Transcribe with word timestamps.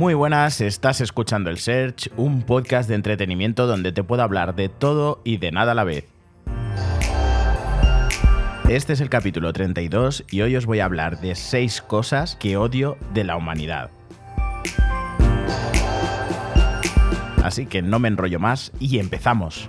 Muy 0.00 0.14
buenas, 0.14 0.62
estás 0.62 1.02
escuchando 1.02 1.50
el 1.50 1.58
Search, 1.58 2.10
un 2.16 2.40
podcast 2.40 2.88
de 2.88 2.94
entretenimiento 2.94 3.66
donde 3.66 3.92
te 3.92 4.02
puedo 4.02 4.22
hablar 4.22 4.54
de 4.54 4.70
todo 4.70 5.20
y 5.24 5.36
de 5.36 5.52
nada 5.52 5.72
a 5.72 5.74
la 5.74 5.84
vez. 5.84 6.06
Este 8.70 8.94
es 8.94 9.02
el 9.02 9.10
capítulo 9.10 9.52
32 9.52 10.24
y 10.30 10.40
hoy 10.40 10.56
os 10.56 10.64
voy 10.64 10.80
a 10.80 10.86
hablar 10.86 11.20
de 11.20 11.34
6 11.34 11.82
cosas 11.82 12.34
que 12.36 12.56
odio 12.56 12.96
de 13.12 13.24
la 13.24 13.36
humanidad. 13.36 13.90
Así 17.44 17.66
que 17.66 17.82
no 17.82 17.98
me 17.98 18.08
enrollo 18.08 18.40
más 18.40 18.72
y 18.80 19.00
empezamos. 19.00 19.68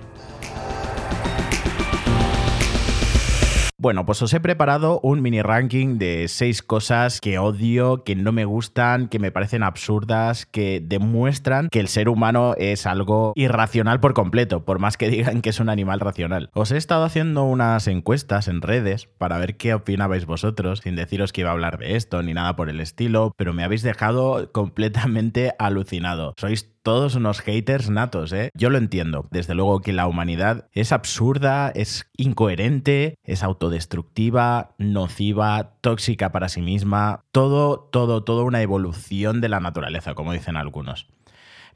Bueno, 3.82 4.06
pues 4.06 4.22
os 4.22 4.32
he 4.32 4.38
preparado 4.38 5.00
un 5.02 5.22
mini 5.22 5.42
ranking 5.42 5.98
de 5.98 6.28
seis 6.28 6.62
cosas 6.62 7.20
que 7.20 7.40
odio, 7.40 8.04
que 8.04 8.14
no 8.14 8.30
me 8.30 8.44
gustan, 8.44 9.08
que 9.08 9.18
me 9.18 9.32
parecen 9.32 9.64
absurdas, 9.64 10.46
que 10.46 10.80
demuestran 10.80 11.68
que 11.68 11.80
el 11.80 11.88
ser 11.88 12.08
humano 12.08 12.54
es 12.58 12.86
algo 12.86 13.32
irracional 13.34 13.98
por 13.98 14.14
completo, 14.14 14.64
por 14.64 14.78
más 14.78 14.96
que 14.96 15.08
digan 15.08 15.42
que 15.42 15.50
es 15.50 15.58
un 15.58 15.68
animal 15.68 15.98
racional. 15.98 16.48
Os 16.54 16.70
he 16.70 16.76
estado 16.76 17.02
haciendo 17.02 17.42
unas 17.42 17.88
encuestas 17.88 18.46
en 18.46 18.62
redes 18.62 19.08
para 19.18 19.38
ver 19.38 19.56
qué 19.56 19.74
opinabais 19.74 20.26
vosotros, 20.26 20.78
sin 20.84 20.94
deciros 20.94 21.32
que 21.32 21.40
iba 21.40 21.50
a 21.50 21.54
hablar 21.54 21.78
de 21.78 21.96
esto 21.96 22.22
ni 22.22 22.34
nada 22.34 22.54
por 22.54 22.70
el 22.70 22.78
estilo, 22.78 23.34
pero 23.36 23.52
me 23.52 23.64
habéis 23.64 23.82
dejado 23.82 24.52
completamente 24.52 25.54
alucinado. 25.58 26.34
Sois 26.36 26.68
todos 26.82 27.14
unos 27.14 27.40
haters 27.40 27.90
natos, 27.90 28.32
¿eh? 28.32 28.50
Yo 28.54 28.68
lo 28.70 28.78
entiendo. 28.78 29.28
Desde 29.30 29.54
luego 29.54 29.80
que 29.80 29.92
la 29.92 30.06
humanidad 30.06 30.68
es 30.72 30.92
absurda, 30.92 31.70
es 31.70 32.06
incoherente, 32.16 33.14
es 33.24 33.42
autodestructiva, 33.72 34.74
nociva, 34.78 35.72
tóxica 35.80 36.30
para 36.32 36.48
sí 36.48 36.60
misma. 36.60 37.24
Todo, 37.32 37.80
todo, 37.80 38.22
todo 38.22 38.44
una 38.44 38.62
evolución 38.62 39.40
de 39.40 39.48
la 39.48 39.60
naturaleza, 39.60 40.14
como 40.14 40.32
dicen 40.32 40.56
algunos. 40.56 41.08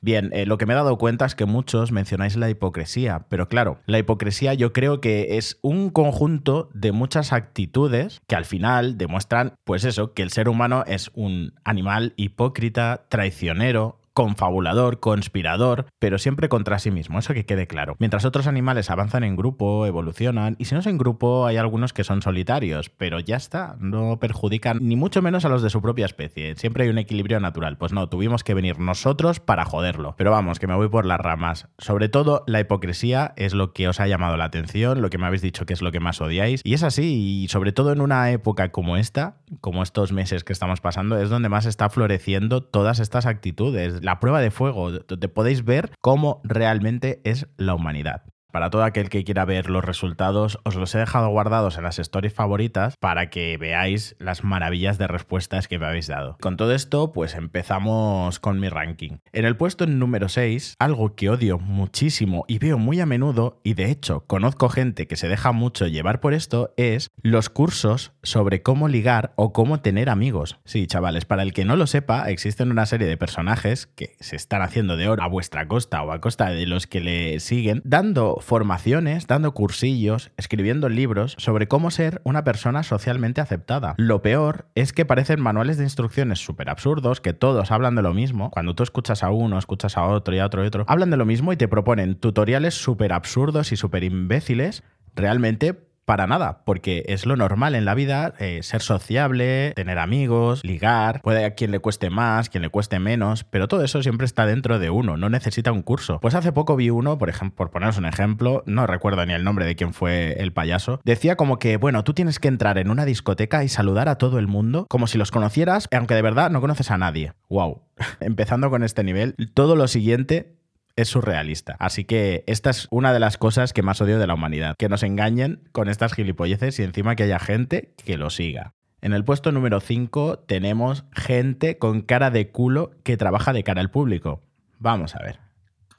Bien, 0.02 0.30
eh, 0.34 0.44
lo 0.44 0.58
que 0.58 0.66
me 0.66 0.74
he 0.74 0.76
dado 0.76 0.98
cuenta 0.98 1.24
es 1.24 1.34
que 1.34 1.46
muchos 1.46 1.90
mencionáis 1.90 2.36
la 2.36 2.50
hipocresía, 2.50 3.24
pero 3.30 3.48
claro, 3.48 3.78
la 3.86 3.98
hipocresía 3.98 4.52
yo 4.52 4.74
creo 4.74 5.00
que 5.00 5.38
es 5.38 5.58
un 5.62 5.88
conjunto 5.88 6.68
de 6.74 6.92
muchas 6.92 7.32
actitudes 7.32 8.20
que 8.26 8.36
al 8.36 8.44
final 8.44 8.98
demuestran, 8.98 9.54
pues 9.64 9.84
eso, 9.84 10.12
que 10.12 10.22
el 10.22 10.30
ser 10.30 10.50
humano 10.50 10.84
es 10.86 11.10
un 11.14 11.54
animal 11.64 12.12
hipócrita, 12.16 13.06
traicionero, 13.08 13.98
confabulador, 14.16 14.98
conspirador, 14.98 15.84
pero 15.98 16.16
siempre 16.16 16.48
contra 16.48 16.78
sí 16.78 16.90
mismo, 16.90 17.18
eso 17.18 17.34
que 17.34 17.44
quede 17.44 17.66
claro. 17.66 17.96
Mientras 17.98 18.24
otros 18.24 18.46
animales 18.46 18.88
avanzan 18.88 19.24
en 19.24 19.36
grupo, 19.36 19.84
evolucionan, 19.84 20.56
y 20.58 20.64
si 20.64 20.74
no 20.74 20.80
es 20.80 20.86
en 20.86 20.96
grupo, 20.96 21.44
hay 21.44 21.58
algunos 21.58 21.92
que 21.92 22.02
son 22.02 22.22
solitarios, 22.22 22.88
pero 22.88 23.20
ya 23.20 23.36
está, 23.36 23.76
no 23.78 24.18
perjudican 24.18 24.78
ni 24.80 24.96
mucho 24.96 25.20
menos 25.20 25.44
a 25.44 25.50
los 25.50 25.60
de 25.60 25.68
su 25.68 25.82
propia 25.82 26.06
especie. 26.06 26.56
Siempre 26.56 26.84
hay 26.84 26.88
un 26.88 26.96
equilibrio 26.96 27.40
natural. 27.40 27.76
Pues 27.76 27.92
no, 27.92 28.08
tuvimos 28.08 28.42
que 28.42 28.54
venir 28.54 28.78
nosotros 28.78 29.38
para 29.38 29.66
joderlo. 29.66 30.14
Pero 30.16 30.30
vamos, 30.30 30.58
que 30.58 30.66
me 30.66 30.74
voy 30.74 30.88
por 30.88 31.04
las 31.04 31.20
ramas. 31.20 31.68
Sobre 31.76 32.08
todo, 32.08 32.42
la 32.46 32.60
hipocresía 32.60 33.34
es 33.36 33.52
lo 33.52 33.74
que 33.74 33.86
os 33.86 34.00
ha 34.00 34.06
llamado 34.06 34.38
la 34.38 34.44
atención, 34.44 35.02
lo 35.02 35.10
que 35.10 35.18
me 35.18 35.26
habéis 35.26 35.42
dicho 35.42 35.66
que 35.66 35.74
es 35.74 35.82
lo 35.82 35.92
que 35.92 36.00
más 36.00 36.22
odiáis. 36.22 36.62
Y 36.64 36.72
es 36.72 36.82
así, 36.82 37.42
y 37.42 37.48
sobre 37.48 37.72
todo 37.72 37.92
en 37.92 38.00
una 38.00 38.30
época 38.30 38.72
como 38.72 38.96
esta, 38.96 39.36
como 39.60 39.82
estos 39.82 40.12
meses 40.12 40.42
que 40.42 40.54
estamos 40.54 40.80
pasando, 40.80 41.18
es 41.18 41.28
donde 41.28 41.50
más 41.50 41.66
está 41.66 41.90
floreciendo 41.90 42.62
todas 42.62 42.98
estas 42.98 43.26
actitudes 43.26 44.05
la 44.06 44.20
prueba 44.20 44.40
de 44.40 44.52
fuego, 44.52 44.92
donde 44.92 45.28
podéis 45.28 45.64
ver 45.64 45.90
cómo 46.00 46.40
realmente 46.44 47.20
es 47.24 47.48
la 47.56 47.74
humanidad. 47.74 48.22
Para 48.56 48.70
todo 48.70 48.84
aquel 48.84 49.10
que 49.10 49.22
quiera 49.22 49.44
ver 49.44 49.68
los 49.68 49.84
resultados, 49.84 50.60
os 50.64 50.76
los 50.76 50.94
he 50.94 50.98
dejado 50.98 51.28
guardados 51.28 51.76
en 51.76 51.84
las 51.84 51.98
stories 51.98 52.32
favoritas 52.32 52.94
para 52.98 53.28
que 53.28 53.58
veáis 53.58 54.16
las 54.18 54.44
maravillas 54.44 54.96
de 54.96 55.06
respuestas 55.06 55.68
que 55.68 55.78
me 55.78 55.84
habéis 55.84 56.06
dado. 56.06 56.38
Con 56.40 56.56
todo 56.56 56.72
esto, 56.72 57.12
pues 57.12 57.34
empezamos 57.34 58.40
con 58.40 58.58
mi 58.58 58.70
ranking. 58.70 59.18
En 59.34 59.44
el 59.44 59.58
puesto 59.58 59.86
número 59.86 60.30
6, 60.30 60.76
algo 60.78 61.14
que 61.14 61.28
odio 61.28 61.58
muchísimo 61.58 62.46
y 62.48 62.58
veo 62.58 62.78
muy 62.78 62.98
a 62.98 63.04
menudo, 63.04 63.60
y 63.62 63.74
de 63.74 63.90
hecho 63.90 64.24
conozco 64.26 64.70
gente 64.70 65.06
que 65.06 65.16
se 65.16 65.28
deja 65.28 65.52
mucho 65.52 65.86
llevar 65.86 66.20
por 66.20 66.32
esto, 66.32 66.72
es 66.78 67.10
los 67.20 67.50
cursos 67.50 68.12
sobre 68.22 68.62
cómo 68.62 68.88
ligar 68.88 69.34
o 69.36 69.52
cómo 69.52 69.80
tener 69.80 70.08
amigos. 70.08 70.60
Sí, 70.64 70.86
chavales, 70.86 71.26
para 71.26 71.42
el 71.42 71.52
que 71.52 71.66
no 71.66 71.76
lo 71.76 71.86
sepa, 71.86 72.30
existen 72.30 72.70
una 72.70 72.86
serie 72.86 73.06
de 73.06 73.18
personajes 73.18 73.86
que 73.86 74.16
se 74.20 74.34
están 74.34 74.62
haciendo 74.62 74.96
de 74.96 75.10
oro 75.10 75.22
a 75.22 75.28
vuestra 75.28 75.68
costa 75.68 76.02
o 76.02 76.10
a 76.10 76.22
costa 76.22 76.48
de 76.48 76.64
los 76.64 76.86
que 76.86 77.00
le 77.00 77.38
siguen, 77.40 77.82
dando 77.84 78.38
formaciones, 78.46 79.26
dando 79.26 79.52
cursillos, 79.52 80.30
escribiendo 80.36 80.88
libros 80.88 81.34
sobre 81.38 81.68
cómo 81.68 81.90
ser 81.90 82.22
una 82.24 82.44
persona 82.44 82.82
socialmente 82.82 83.40
aceptada. 83.40 83.94
Lo 83.98 84.22
peor 84.22 84.66
es 84.74 84.92
que 84.92 85.04
parecen 85.04 85.40
manuales 85.42 85.76
de 85.76 85.84
instrucciones 85.84 86.38
súper 86.38 86.70
absurdos, 86.70 87.20
que 87.20 87.34
todos 87.34 87.70
hablan 87.70 87.96
de 87.96 88.02
lo 88.02 88.14
mismo. 88.14 88.50
Cuando 88.50 88.74
tú 88.74 88.82
escuchas 88.82 89.22
a 89.22 89.30
uno, 89.30 89.58
escuchas 89.58 89.96
a 89.98 90.04
otro 90.04 90.34
y 90.34 90.38
a 90.38 90.46
otro 90.46 90.64
y 90.64 90.68
otro, 90.68 90.84
hablan 90.88 91.10
de 91.10 91.16
lo 91.16 91.26
mismo 91.26 91.52
y 91.52 91.56
te 91.56 91.68
proponen 91.68 92.14
tutoriales 92.14 92.74
súper 92.74 93.12
absurdos 93.12 93.72
y 93.72 93.76
súper 93.76 94.04
imbéciles 94.04 94.84
realmente 95.16 95.85
para 96.06 96.28
nada, 96.28 96.62
porque 96.64 97.04
es 97.08 97.26
lo 97.26 97.36
normal 97.36 97.74
en 97.74 97.84
la 97.84 97.94
vida 97.94 98.32
eh, 98.38 98.60
ser 98.62 98.80
sociable, 98.80 99.72
tener 99.74 99.98
amigos, 99.98 100.64
ligar, 100.64 101.20
puede 101.20 101.44
a 101.44 101.54
quien 101.54 101.72
le 101.72 101.80
cueste 101.80 102.10
más, 102.10 102.48
quien 102.48 102.62
le 102.62 102.70
cueste 102.70 103.00
menos, 103.00 103.42
pero 103.44 103.66
todo 103.66 103.82
eso 103.82 104.02
siempre 104.02 104.24
está 104.24 104.46
dentro 104.46 104.78
de 104.78 104.88
uno, 104.88 105.16
no 105.16 105.28
necesita 105.28 105.72
un 105.72 105.82
curso. 105.82 106.20
Pues 106.20 106.34
hace 106.34 106.52
poco 106.52 106.76
vi 106.76 106.90
uno, 106.90 107.18
por 107.18 107.28
ejemplo, 107.28 107.56
por 107.56 107.70
poneros 107.70 107.98
un 107.98 108.06
ejemplo, 108.06 108.62
no 108.66 108.86
recuerdo 108.86 109.26
ni 109.26 109.34
el 109.34 109.42
nombre 109.42 109.66
de 109.66 109.74
quién 109.74 109.92
fue 109.92 110.36
el 110.38 110.52
payaso, 110.52 111.00
decía 111.04 111.36
como 111.36 111.58
que, 111.58 111.76
bueno, 111.76 112.04
tú 112.04 112.14
tienes 112.14 112.38
que 112.38 112.48
entrar 112.48 112.78
en 112.78 112.88
una 112.90 113.04
discoteca 113.04 113.64
y 113.64 113.68
saludar 113.68 114.08
a 114.08 114.16
todo 114.16 114.38
el 114.38 114.46
mundo 114.46 114.86
como 114.88 115.08
si 115.08 115.18
los 115.18 115.32
conocieras, 115.32 115.88
aunque 115.90 116.14
de 116.14 116.22
verdad 116.22 116.50
no 116.50 116.60
conoces 116.60 116.92
a 116.92 116.98
nadie. 116.98 117.32
¡Wow! 117.48 117.82
Empezando 118.20 118.70
con 118.70 118.84
este 118.84 119.02
nivel, 119.02 119.34
todo 119.54 119.74
lo 119.74 119.88
siguiente 119.88 120.56
es 120.96 121.08
surrealista. 121.08 121.76
Así 121.78 122.04
que 122.04 122.42
esta 122.46 122.70
es 122.70 122.88
una 122.90 123.12
de 123.12 123.20
las 123.20 123.38
cosas 123.38 123.72
que 123.72 123.82
más 123.82 124.00
odio 124.00 124.18
de 124.18 124.26
la 124.26 124.34
humanidad, 124.34 124.74
que 124.78 124.88
nos 124.88 125.02
engañen 125.02 125.62
con 125.72 125.88
estas 125.88 126.14
gilipolleces 126.14 126.78
y 126.78 126.82
encima 126.82 127.14
que 127.14 127.24
haya 127.24 127.38
gente 127.38 127.94
que 128.04 128.16
lo 128.16 128.30
siga. 128.30 128.72
En 129.02 129.12
el 129.12 129.24
puesto 129.24 129.52
número 129.52 129.80
5 129.80 130.40
tenemos 130.40 131.04
gente 131.12 131.78
con 131.78 132.00
cara 132.00 132.30
de 132.30 132.50
culo 132.50 132.92
que 133.04 133.16
trabaja 133.16 133.52
de 133.52 133.62
cara 133.62 133.80
al 133.80 133.90
público. 133.90 134.42
Vamos 134.78 135.14
a 135.14 135.22
ver. 135.22 135.38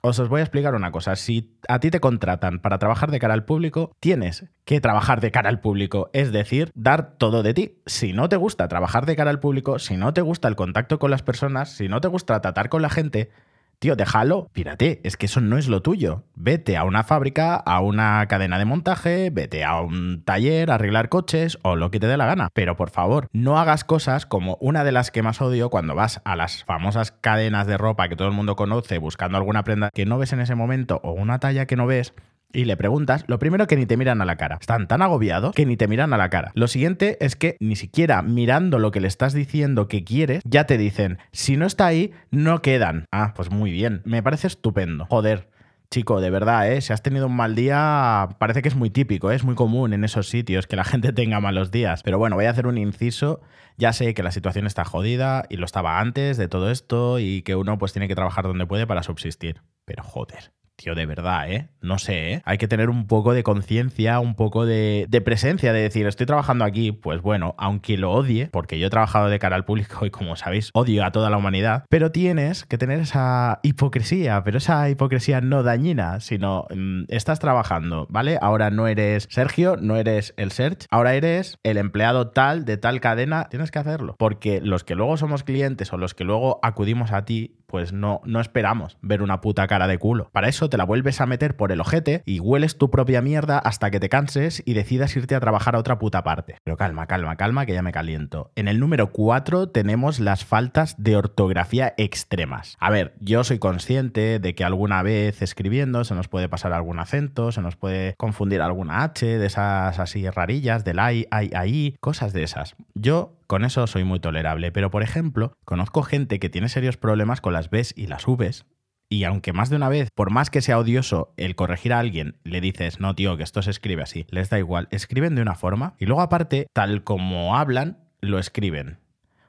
Os, 0.02 0.20
os 0.20 0.30
voy 0.30 0.40
a 0.40 0.44
explicar 0.44 0.76
una 0.76 0.92
cosa. 0.92 1.16
Si 1.16 1.58
a 1.68 1.80
ti 1.80 1.92
te 1.92 2.00
contratan 2.00 2.60
para 2.60 2.80
trabajar 2.80 3.12
de 3.12 3.20
cara 3.20 3.34
al 3.34 3.46
público, 3.46 3.92
tienes 4.00 4.46
que 4.66 4.80
trabajar 4.82 5.22
de 5.22 5.32
cara 5.32 5.50
al 5.50 5.60
público, 5.60 6.10
es 6.14 6.32
decir, 6.32 6.72
dar 6.76 7.18
todo 7.18 7.44
de 7.44 7.54
ti. 7.54 7.82
Si 7.86 8.14
no 8.14 8.30
te 8.30 8.36
gusta 8.36 8.68
trabajar 8.68 9.06
de 9.06 9.16
cara 9.16 9.30
al 9.30 9.40
público, 9.40 9.80
si 9.80 9.98
no 9.98 10.14
te 10.14 10.22
gusta 10.22 10.48
el 10.48 10.56
contacto 10.56 11.00
con 11.00 11.12
las 11.12 11.24
personas, 11.24 11.72
si 11.72 11.88
no 11.88 12.02
te 12.02 12.08
gusta 12.08 12.40
tratar 12.42 12.70
con 12.70 12.82
la 12.82 12.90
gente, 12.90 13.32
Tío, 13.80 13.96
déjalo, 13.96 14.50
pírate, 14.54 15.02
es 15.04 15.18
que 15.18 15.28
eso 15.28 15.40
no 15.40 15.56
es 15.56 15.68
lo 15.68 15.84
tuyo. 15.84 16.24
Vete 16.34 16.78
a 16.78 16.84
una 16.84 17.04
fábrica, 17.04 17.56
a 17.56 17.80
una 17.80 18.26
cadena 18.28 18.58
de 18.58 18.66
montaje, 18.66 19.30
vete 19.30 19.64
a 19.64 19.82
un 19.82 20.24
taller, 20.24 20.72
a 20.72 20.76
arreglar 20.76 21.10
coches 21.10 21.60
o 21.62 21.76
lo 21.76 21.92
que 21.92 22.00
te 22.00 22.08
dé 22.08 22.18
la 22.18 22.26
gana. 22.26 22.50
Pero 22.56 22.76
por 22.76 22.90
favor, 22.90 23.28
no 23.34 23.60
hagas 23.60 23.84
cosas 23.84 24.26
como 24.26 24.58
una 24.62 24.84
de 24.84 24.92
las 24.92 25.12
que 25.12 25.22
más 25.22 25.42
odio 25.42 25.70
cuando 25.70 25.94
vas 25.94 26.22
a 26.26 26.36
las 26.36 26.64
famosas 26.64 27.12
cadenas 27.12 27.68
de 27.68 27.78
ropa 27.78 28.10
que 28.10 28.16
todo 28.16 28.28
el 28.28 28.34
mundo 28.34 28.56
conoce 28.56 28.98
buscando 28.98 29.38
alguna 29.38 29.64
prenda 29.64 29.92
que 29.94 30.08
no 30.08 30.18
ves 30.18 30.34
en 30.34 30.40
ese 30.40 30.56
momento 30.56 31.00
o 31.04 31.12
una 31.12 31.38
talla 31.38 31.68
que 31.68 31.76
no 31.76 31.86
ves 31.86 32.16
y 32.54 32.66
le 32.66 32.78
preguntas, 32.78 33.24
lo 33.28 33.40
primero 33.40 33.68
que 33.68 33.76
ni 33.76 33.86
te 33.86 33.98
miran 33.98 34.22
a 34.22 34.26
la 34.26 34.38
cara. 34.38 34.58
Están 34.60 34.88
tan 34.88 35.02
agobiados 35.02 35.54
que 35.54 35.66
ni 35.66 35.78
te 35.78 35.88
miran 35.88 36.14
a 36.14 36.18
la 36.18 36.30
cara. 36.30 36.52
Lo 36.56 36.68
siguiente 36.68 37.18
es 37.24 37.36
que 37.36 37.58
ni 37.60 37.76
siquiera 37.76 38.22
mirando 38.22 38.80
lo 38.80 38.92
que 38.92 39.02
le 39.02 39.08
estás 39.08 39.34
diciendo 39.34 39.88
que 39.88 40.04
quieres, 40.04 40.42
ya 40.46 40.66
te 40.66 40.78
dicen, 40.78 41.20
si 41.32 41.58
no 41.58 41.66
está 41.66 41.86
ahí, 41.86 42.12
no 42.32 42.62
quedan. 42.62 43.06
Ah, 43.12 43.34
pues 43.36 43.52
muy 43.52 43.72
bien. 43.72 44.02
Me 44.06 44.24
parece 44.24 44.48
estupendo. 44.48 45.06
Joder. 45.06 45.50
Chico, 45.90 46.20
de 46.20 46.30
verdad, 46.30 46.70
¿eh? 46.70 46.82
si 46.82 46.92
has 46.92 47.02
tenido 47.02 47.28
un 47.28 47.36
mal 47.38 47.56
día, 47.56 48.28
parece 48.40 48.62
que 48.62 48.68
es 48.68 48.76
muy 48.76 48.90
típico, 48.90 49.32
¿eh? 49.32 49.36
es 49.36 49.46
muy 49.46 49.56
común 49.56 49.94
en 49.94 50.04
esos 50.04 50.28
sitios 50.28 50.68
que 50.68 50.76
la 50.76 50.84
gente 50.84 51.14
tenga 51.14 51.40
malos 51.40 51.72
días. 51.72 52.04
Pero 52.04 52.18
bueno, 52.18 52.36
voy 52.36 52.44
a 52.44 52.50
hacer 52.50 52.68
un 52.68 52.78
inciso. 52.78 53.40
Ya 53.78 53.94
sé 53.94 54.14
que 54.14 54.22
la 54.22 54.32
situación 54.32 54.68
está 54.68 54.84
jodida 54.84 55.46
y 55.50 55.56
lo 55.56 55.66
estaba 55.66 56.00
antes 56.02 56.36
de 56.36 56.50
todo 56.50 56.72
esto 56.72 57.20
y 57.20 57.42
que 57.44 57.56
uno 57.56 57.78
pues 57.78 57.94
tiene 57.94 58.10
que 58.10 58.16
trabajar 58.16 58.46
donde 58.46 58.66
puede 58.66 58.86
para 58.86 59.02
subsistir. 59.02 59.62
Pero 59.86 60.04
joder, 60.04 60.52
Tío, 60.78 60.94
de 60.94 61.08
verdad, 61.08 61.52
¿eh? 61.52 61.70
No 61.82 61.98
sé, 61.98 62.34
¿eh? 62.34 62.42
Hay 62.46 62.60
que 62.60 62.68
tener 62.68 62.92
un 62.92 63.08
poco 63.08 63.34
de 63.34 63.42
conciencia, 63.42 64.20
un 64.20 64.36
poco 64.36 64.68
de, 64.68 65.08
presencia, 65.26 65.74
de 65.74 65.82
decir, 65.82 66.06
estoy 66.06 66.28
trabajando 66.28 66.66
aquí, 66.66 66.92
pues 66.92 67.24
bueno, 67.24 67.56
aunque 67.58 67.98
lo 67.98 68.12
odie, 68.12 68.50
porque 68.52 68.78
yo 68.78 68.86
he 68.86 68.90
trabajado 68.92 69.28
de 69.28 69.40
cara 69.40 69.56
al 69.56 69.66
público 69.66 70.06
y 70.06 70.12
como 70.12 70.36
sabéis, 70.36 70.70
odio 70.76 71.04
a 71.04 71.12
toda 71.12 71.32
la 71.32 71.38
humanidad, 71.38 71.86
pero 71.90 72.12
tienes 72.12 72.64
que 72.64 72.78
tener 72.78 73.00
esa 73.00 73.60
hipocresía, 73.64 74.44
pero 74.44 74.60
esa 74.60 74.88
hipocresía 74.88 75.42
no 75.42 75.64
dañina, 75.64 76.20
sino 76.20 76.68
mm, 76.70 77.06
estás 77.08 77.40
trabajando, 77.40 78.06
¿vale? 78.12 78.38
Ahora 78.40 78.70
no 78.70 78.88
eres 78.88 79.28
Sergio, 79.32 79.78
no 79.78 79.96
eres 79.96 80.36
el 80.38 80.52
Serge, 80.52 80.86
ahora 80.92 81.16
eres 81.16 81.58
el 81.64 81.78
empleado 81.78 82.30
tal 82.30 82.66
de 82.66 82.78
tal 82.78 83.02
cadena, 83.02 83.48
tienes 83.50 83.72
que 83.72 83.80
hacerlo, 83.80 84.16
porque 84.20 84.62
los 84.62 84.84
que 84.84 84.94
luego 84.94 85.18
somos 85.18 85.44
clientes 85.44 85.92
o 85.92 85.98
los 85.98 86.14
que 86.14 86.24
luego 86.24 86.60
acudimos 86.62 87.12
a 87.12 87.26
ti, 87.26 87.56
pues 87.68 87.94
no, 87.94 88.22
no 88.26 88.40
esperamos 88.40 88.98
ver 89.02 89.22
una 89.22 89.42
puta 89.42 89.68
cara 89.68 89.88
de 89.88 90.00
culo. 90.00 90.30
Para 90.32 90.48
eso 90.48 90.70
te 90.70 90.78
la 90.78 90.86
vuelves 90.86 91.22
a 91.22 91.26
meter 91.26 91.56
por 91.56 91.72
el 91.72 91.82
ojete 91.82 92.24
y 92.26 92.40
hueles 92.40 92.78
tu 92.78 92.90
propia 92.90 93.22
mierda 93.22 93.60
hasta 93.60 93.92
que 93.92 94.00
te 94.00 94.10
canses 94.10 94.64
y 94.66 94.74
decidas 94.74 95.16
irte 95.16 95.36
a 95.36 95.40
trabajar 95.40 95.76
a 95.76 95.80
otra 95.80 96.00
puta 96.00 96.24
parte. 96.24 96.56
Pero 96.64 96.78
calma, 96.78 97.08
calma, 97.08 97.36
calma, 97.36 97.66
que 97.66 97.74
ya 97.74 97.82
me 97.82 97.92
caliento. 97.92 98.52
En 98.56 98.68
el 98.68 98.80
número 98.80 99.12
4 99.12 99.70
tenemos 99.70 100.20
las 100.20 100.46
faltas 100.46 100.96
de 100.98 101.18
ortografía 101.18 101.94
extremas. 101.98 102.78
A 102.80 102.90
ver, 102.90 103.16
yo 103.20 103.44
soy 103.44 103.60
consciente 103.60 104.40
de 104.40 104.56
que 104.56 104.64
alguna 104.64 105.04
vez 105.04 105.42
escribiendo 105.42 106.04
se 106.04 106.16
nos 106.16 106.28
puede 106.28 106.50
pasar 106.50 106.74
algún 106.74 107.00
acento, 107.00 107.52
se 107.52 107.62
nos 107.62 107.76
puede 107.76 108.16
confundir 108.16 108.62
alguna 108.62 109.04
H 109.04 109.26
de 109.26 109.46
esas 109.46 110.00
así 110.00 110.30
rarillas, 110.30 110.86
del 110.86 111.00
ay, 111.00 111.28
ay, 111.32 111.52
ay, 111.54 111.98
cosas 112.00 112.34
de 112.34 112.44
esas. 112.44 112.76
Yo 112.94 113.38
con 113.48 113.66
eso 113.66 113.88
soy 113.88 114.04
muy 114.04 114.20
tolerable, 114.20 114.72
pero 114.72 114.92
por 114.92 115.04
ejemplo, 115.04 115.54
conozco 115.66 116.04
gente 116.04 116.40
que 116.40 116.50
tiene 116.50 116.70
serios 116.70 116.98
problemas 116.98 117.42
con 117.42 117.54
las 117.54 117.70
Bs 117.70 117.94
y 117.96 118.08
las 118.08 118.26
Vs, 118.26 118.66
y 119.10 119.24
aunque 119.24 119.54
más 119.54 119.70
de 119.70 119.78
una 119.78 119.90
vez, 119.90 120.10
por 120.14 120.32
más 120.32 120.50
que 120.50 120.62
sea 120.62 120.78
odioso 120.78 121.34
el 121.38 121.56
corregir 121.56 121.94
a 121.94 122.00
alguien, 122.00 122.38
le 122.44 122.60
dices, 122.60 123.00
no, 123.00 123.16
tío, 123.16 123.38
que 123.38 123.44
esto 123.44 123.62
se 123.62 123.72
escribe 123.72 124.04
así, 124.04 124.28
les 124.30 124.50
da 124.50 124.60
igual, 124.60 124.90
escriben 124.92 125.36
de 125.36 125.42
una 125.42 125.56
forma 125.56 125.96
y 125.98 126.06
luego 126.06 126.22
aparte, 126.22 126.68
tal 126.74 127.04
como 127.04 127.56
hablan, 127.58 128.00
lo 128.20 128.38
escriben. 128.38 129.00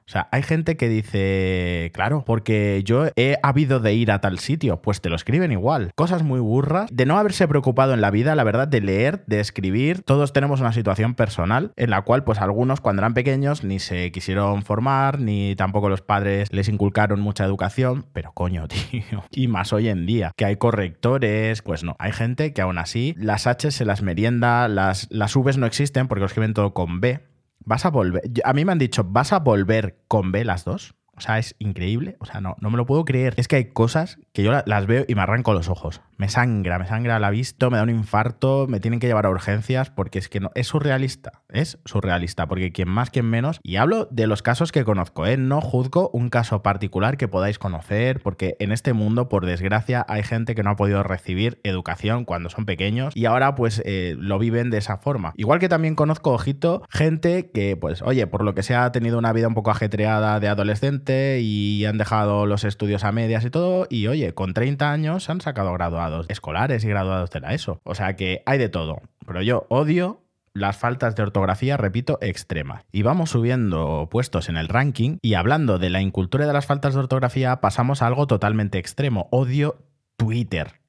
O 0.09 0.11
sea, 0.11 0.27
hay 0.31 0.41
gente 0.41 0.75
que 0.75 0.89
dice, 0.89 1.91
claro, 1.93 2.23
porque 2.25 2.81
yo 2.83 3.09
he 3.15 3.37
habido 3.43 3.79
de 3.79 3.93
ir 3.93 4.11
a 4.11 4.21
tal 4.21 4.39
sitio, 4.39 4.81
pues 4.81 5.01
te 5.01 5.09
lo 5.11 5.15
escriben 5.15 5.51
igual. 5.51 5.91
Cosas 5.93 6.23
muy 6.23 6.39
burras, 6.39 6.89
de 6.91 7.05
no 7.05 7.19
haberse 7.19 7.47
preocupado 7.47 7.93
en 7.93 8.01
la 8.01 8.09
vida, 8.09 8.33
la 8.33 8.43
verdad, 8.43 8.67
de 8.67 8.81
leer, 8.81 9.23
de 9.27 9.39
escribir. 9.39 10.01
Todos 10.01 10.33
tenemos 10.33 10.61
una 10.61 10.73
situación 10.73 11.13
personal 11.13 11.73
en 11.75 11.91
la 11.91 12.01
cual, 12.01 12.23
pues 12.23 12.39
algunos 12.39 12.81
cuando 12.81 13.01
eran 13.01 13.13
pequeños 13.13 13.63
ni 13.63 13.77
se 13.77 14.11
quisieron 14.11 14.63
formar, 14.63 15.19
ni 15.19 15.55
tampoco 15.55 15.89
los 15.89 16.01
padres 16.01 16.51
les 16.51 16.69
inculcaron 16.69 17.19
mucha 17.19 17.45
educación, 17.45 18.03
pero 18.11 18.31
coño, 18.31 18.67
tío. 18.89 19.23
Y 19.29 19.47
más 19.47 19.73
hoy 19.73 19.89
en 19.89 20.07
día, 20.07 20.31
que 20.35 20.45
hay 20.45 20.55
correctores, 20.55 21.61
pues 21.61 21.83
no. 21.83 21.95
Hay 21.99 22.13
gente 22.13 22.51
que 22.51 22.63
aún 22.63 22.79
así 22.79 23.13
las 23.15 23.45
H 23.45 23.69
se 23.69 23.85
las 23.85 24.01
merienda, 24.01 24.67
las, 24.69 25.07
las 25.11 25.35
no 25.35 25.67
existen 25.67 26.07
porque 26.07 26.21
lo 26.21 26.25
escriben 26.25 26.55
todo 26.55 26.73
con 26.73 26.99
B. 26.99 27.28
Vas 27.65 27.85
a 27.85 27.89
volver. 27.89 28.23
A 28.43 28.53
mí 28.53 28.65
me 28.65 28.71
han 28.71 28.79
dicho, 28.79 29.03
¿vas 29.03 29.33
a 29.33 29.39
volver 29.39 30.03
con 30.07 30.31
B 30.31 30.45
las 30.45 30.65
dos? 30.65 30.95
O 31.15 31.21
sea, 31.21 31.37
es 31.37 31.55
increíble. 31.59 32.15
O 32.19 32.25
sea, 32.25 32.39
no, 32.39 32.55
no 32.61 32.69
me 32.69 32.77
lo 32.77 32.85
puedo 32.85 33.03
creer. 33.03 33.33
Es 33.37 33.47
que 33.47 33.57
hay 33.57 33.65
cosas 33.71 34.19
yo 34.43 34.51
las 34.65 34.87
veo 34.87 35.05
y 35.07 35.15
me 35.15 35.21
arranco 35.21 35.53
los 35.53 35.69
ojos. 35.69 36.01
Me 36.17 36.29
sangra, 36.29 36.77
me 36.79 36.85
sangra 36.85 37.19
la 37.19 37.29
vista, 37.29 37.69
me 37.69 37.77
da 37.77 37.83
un 37.83 37.89
infarto, 37.89 38.67
me 38.67 38.79
tienen 38.79 38.99
que 38.99 39.07
llevar 39.07 39.25
a 39.25 39.29
urgencias 39.29 39.89
porque 39.89 40.19
es 40.19 40.29
que 40.29 40.39
no. 40.39 40.51
Es 40.55 40.67
surrealista. 40.67 41.43
Es 41.49 41.79
surrealista. 41.85 42.47
Porque 42.47 42.71
quien 42.71 42.89
más, 42.89 43.09
quien 43.09 43.25
menos. 43.25 43.59
Y 43.63 43.77
hablo 43.77 44.07
de 44.11 44.27
los 44.27 44.41
casos 44.41 44.71
que 44.71 44.83
conozco, 44.83 45.25
¿eh? 45.25 45.37
No 45.37 45.61
juzgo 45.61 46.09
un 46.13 46.29
caso 46.29 46.61
particular 46.61 47.17
que 47.17 47.27
podáis 47.27 47.59
conocer. 47.59 48.21
Porque 48.21 48.55
en 48.59 48.71
este 48.71 48.93
mundo, 48.93 49.29
por 49.29 49.45
desgracia, 49.45 50.05
hay 50.09 50.23
gente 50.23 50.55
que 50.55 50.63
no 50.63 50.71
ha 50.71 50.75
podido 50.75 51.03
recibir 51.03 51.59
educación 51.63 52.25
cuando 52.25 52.49
son 52.49 52.65
pequeños. 52.65 53.15
Y 53.15 53.25
ahora, 53.25 53.55
pues, 53.55 53.81
eh, 53.85 54.15
lo 54.17 54.39
viven 54.39 54.69
de 54.69 54.77
esa 54.77 54.97
forma. 54.97 55.33
Igual 55.37 55.59
que 55.59 55.69
también 55.69 55.95
conozco, 55.95 56.31
ojito, 56.31 56.83
gente 56.89 57.51
que, 57.51 57.77
pues, 57.77 58.01
oye, 58.01 58.27
por 58.27 58.43
lo 58.43 58.53
que 58.53 58.63
sea, 58.63 58.85
ha 58.85 58.91
tenido 58.91 59.17
una 59.17 59.33
vida 59.33 59.47
un 59.47 59.53
poco 59.53 59.71
ajetreada 59.71 60.39
de 60.39 60.47
adolescente 60.47 61.39
y 61.41 61.85
han 61.85 61.97
dejado 61.97 62.45
los 62.45 62.63
estudios 62.63 63.03
a 63.03 63.11
medias 63.11 63.45
y 63.45 63.49
todo. 63.49 63.87
Y 63.89 64.07
oye, 64.07 64.28
con 64.33 64.53
30 64.53 64.91
años 64.91 65.29
han 65.29 65.41
sacado 65.41 65.73
graduados 65.73 66.25
escolares 66.29 66.83
y 66.83 66.89
graduados 66.89 67.29
de 67.29 67.39
la 67.39 67.53
ESO. 67.53 67.79
O 67.83 67.95
sea 67.95 68.15
que 68.15 68.43
hay 68.45 68.57
de 68.57 68.69
todo. 68.69 69.01
Pero 69.25 69.41
yo 69.41 69.65
odio 69.69 70.21
las 70.53 70.77
faltas 70.77 71.15
de 71.15 71.23
ortografía, 71.23 71.77
repito, 71.77 72.17
extremas. 72.21 72.83
Y 72.91 73.03
vamos 73.03 73.29
subiendo 73.29 74.07
puestos 74.11 74.49
en 74.49 74.57
el 74.57 74.67
ranking 74.67 75.17
y 75.21 75.35
hablando 75.35 75.79
de 75.79 75.89
la 75.89 76.01
incultura 76.01 76.47
de 76.47 76.53
las 76.53 76.65
faltas 76.65 76.93
de 76.93 76.99
ortografía 76.99 77.61
pasamos 77.61 78.01
a 78.01 78.07
algo 78.07 78.27
totalmente 78.27 78.77
extremo. 78.77 79.27
Odio 79.31 79.77
Twitter. 80.17 80.79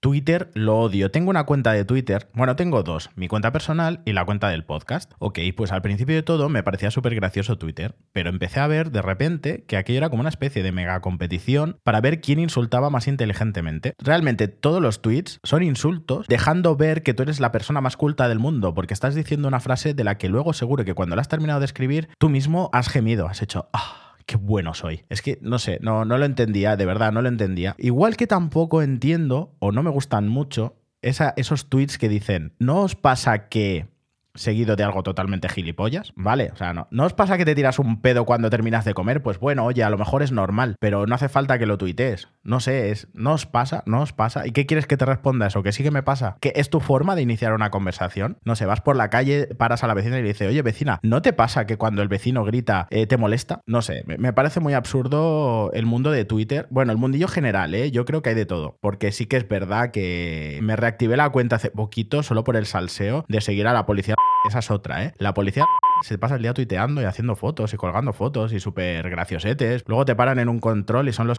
Twitter 0.00 0.50
lo 0.54 0.78
odio. 0.78 1.10
Tengo 1.10 1.28
una 1.28 1.44
cuenta 1.44 1.72
de 1.72 1.84
Twitter, 1.84 2.30
bueno, 2.32 2.56
tengo 2.56 2.82
dos, 2.82 3.10
mi 3.16 3.28
cuenta 3.28 3.52
personal 3.52 4.00
y 4.06 4.14
la 4.14 4.24
cuenta 4.24 4.48
del 4.48 4.64
podcast. 4.64 5.12
Ok, 5.18 5.38
pues 5.54 5.72
al 5.72 5.82
principio 5.82 6.14
de 6.14 6.22
todo 6.22 6.48
me 6.48 6.62
parecía 6.62 6.90
súper 6.90 7.14
gracioso 7.14 7.58
Twitter, 7.58 7.96
pero 8.12 8.30
empecé 8.30 8.60
a 8.60 8.66
ver 8.66 8.92
de 8.92 9.02
repente 9.02 9.64
que 9.68 9.76
aquello 9.76 9.98
era 9.98 10.08
como 10.08 10.20
una 10.20 10.30
especie 10.30 10.62
de 10.62 10.72
mega 10.72 11.00
competición 11.00 11.76
para 11.84 12.00
ver 12.00 12.22
quién 12.22 12.38
insultaba 12.38 12.88
más 12.88 13.08
inteligentemente. 13.08 13.92
Realmente 13.98 14.48
todos 14.48 14.80
los 14.80 15.02
tweets 15.02 15.38
son 15.44 15.62
insultos, 15.62 16.26
dejando 16.28 16.76
ver 16.76 17.02
que 17.02 17.12
tú 17.12 17.22
eres 17.22 17.38
la 17.38 17.52
persona 17.52 17.82
más 17.82 17.98
culta 17.98 18.26
del 18.26 18.38
mundo, 18.38 18.72
porque 18.72 18.94
estás 18.94 19.14
diciendo 19.14 19.48
una 19.48 19.60
frase 19.60 19.92
de 19.92 20.04
la 20.04 20.16
que 20.16 20.30
luego 20.30 20.54
seguro 20.54 20.86
que 20.86 20.94
cuando 20.94 21.14
la 21.14 21.20
has 21.20 21.28
terminado 21.28 21.60
de 21.60 21.66
escribir, 21.66 22.08
tú 22.18 22.30
mismo 22.30 22.70
has 22.72 22.88
gemido, 22.88 23.26
has 23.26 23.42
hecho... 23.42 23.68
Ah, 23.74 24.09
qué 24.26 24.36
bueno 24.36 24.74
soy. 24.74 25.04
Es 25.08 25.22
que, 25.22 25.38
no 25.42 25.58
sé, 25.58 25.78
no, 25.82 26.04
no 26.04 26.18
lo 26.18 26.24
entendía, 26.24 26.76
de 26.76 26.86
verdad, 26.86 27.12
no 27.12 27.22
lo 27.22 27.28
entendía. 27.28 27.74
Igual 27.78 28.16
que 28.16 28.26
tampoco 28.26 28.82
entiendo, 28.82 29.54
o 29.58 29.72
no 29.72 29.82
me 29.82 29.90
gustan 29.90 30.28
mucho, 30.28 30.76
esos 31.02 31.68
tweets 31.68 31.98
que 31.98 32.08
dicen, 32.08 32.52
¿no 32.58 32.82
os 32.82 32.94
pasa 32.94 33.48
que 33.48 33.88
seguido 34.34 34.76
de 34.76 34.84
algo 34.84 35.02
totalmente 35.02 35.48
gilipollas, 35.48 36.12
¿vale? 36.16 36.50
O 36.52 36.56
sea, 36.56 36.72
no, 36.72 36.88
¿no 36.90 37.04
os 37.04 37.14
pasa 37.14 37.36
que 37.38 37.44
te 37.44 37.54
tiras 37.54 37.78
un 37.78 38.00
pedo 38.00 38.24
cuando 38.24 38.50
terminas 38.50 38.84
de 38.84 38.94
comer? 38.94 39.22
Pues 39.22 39.38
bueno, 39.38 39.64
oye, 39.64 39.82
a 39.82 39.90
lo 39.90 39.98
mejor 39.98 40.22
es 40.22 40.32
normal, 40.32 40.76
pero 40.80 41.06
no 41.06 41.14
hace 41.14 41.28
falta 41.28 41.58
que 41.58 41.66
lo 41.66 41.78
tuitees. 41.78 42.28
No 42.42 42.60
sé, 42.60 42.90
es, 42.90 43.08
¿no 43.12 43.32
os 43.32 43.46
pasa? 43.46 43.82
¿No 43.86 44.00
os 44.00 44.12
pasa? 44.12 44.46
¿Y 44.46 44.52
qué 44.52 44.66
quieres 44.66 44.86
que 44.86 44.96
te 44.96 45.04
responda 45.04 45.46
eso? 45.46 45.62
¿Que 45.62 45.72
sí 45.72 45.82
que 45.82 45.90
me 45.90 46.02
pasa? 46.02 46.36
¿Que 46.40 46.52
es 46.56 46.70
tu 46.70 46.80
forma 46.80 47.14
de 47.14 47.22
iniciar 47.22 47.52
una 47.52 47.70
conversación? 47.70 48.38
No 48.44 48.56
sé, 48.56 48.66
vas 48.66 48.80
por 48.80 48.96
la 48.96 49.10
calle, 49.10 49.46
paras 49.46 49.84
a 49.84 49.86
la 49.86 49.94
vecina 49.94 50.18
y 50.18 50.22
le 50.22 50.28
dices, 50.28 50.48
oye, 50.48 50.62
vecina, 50.62 51.00
¿no 51.02 51.22
te 51.22 51.32
pasa 51.32 51.66
que 51.66 51.76
cuando 51.76 52.02
el 52.02 52.08
vecino 52.08 52.44
grita 52.44 52.86
eh, 52.90 53.06
te 53.06 53.16
molesta? 53.16 53.60
No 53.66 53.82
sé, 53.82 54.04
me, 54.06 54.32
parece 54.32 54.60
muy 54.60 54.74
absurdo 54.74 55.70
el 55.72 55.86
mundo 55.86 56.10
de 56.10 56.24
Twitter. 56.24 56.66
Bueno, 56.70 56.92
el 56.92 56.98
mundillo 56.98 57.28
general, 57.28 57.74
¿eh? 57.74 57.90
Yo 57.90 58.04
creo 58.04 58.22
que 58.22 58.30
hay 58.30 58.34
de 58.36 58.46
todo, 58.46 58.78
porque 58.80 59.12
sí 59.12 59.26
que 59.26 59.36
es 59.36 59.48
verdad 59.48 59.90
que 59.90 60.58
me 60.62 60.76
reactivé 60.76 61.16
la 61.16 61.30
cuenta 61.30 61.56
hace 61.56 61.70
poquito 61.70 62.22
solo 62.22 62.44
por 62.44 62.56
el 62.56 62.66
salseo 62.66 63.24
de 63.28 63.40
seguir 63.40 63.66
a 63.66 63.72
la 63.72 63.86
policía 63.86 64.14
esa 64.44 64.60
es 64.60 64.70
otra, 64.70 65.04
¿eh? 65.04 65.14
La 65.18 65.34
policía 65.34 65.66
se 66.02 66.18
pasa 66.18 66.36
el 66.36 66.42
día 66.42 66.54
tuiteando 66.54 67.02
y 67.02 67.04
haciendo 67.04 67.36
fotos 67.36 67.74
y 67.74 67.76
colgando 67.76 68.12
fotos 68.12 68.52
y 68.52 68.60
súper 68.60 69.08
graciosetes. 69.10 69.84
Luego 69.86 70.04
te 70.04 70.14
paran 70.14 70.38
en 70.38 70.48
un 70.48 70.58
control 70.58 71.08
y 71.08 71.12
son 71.12 71.26
los 71.26 71.36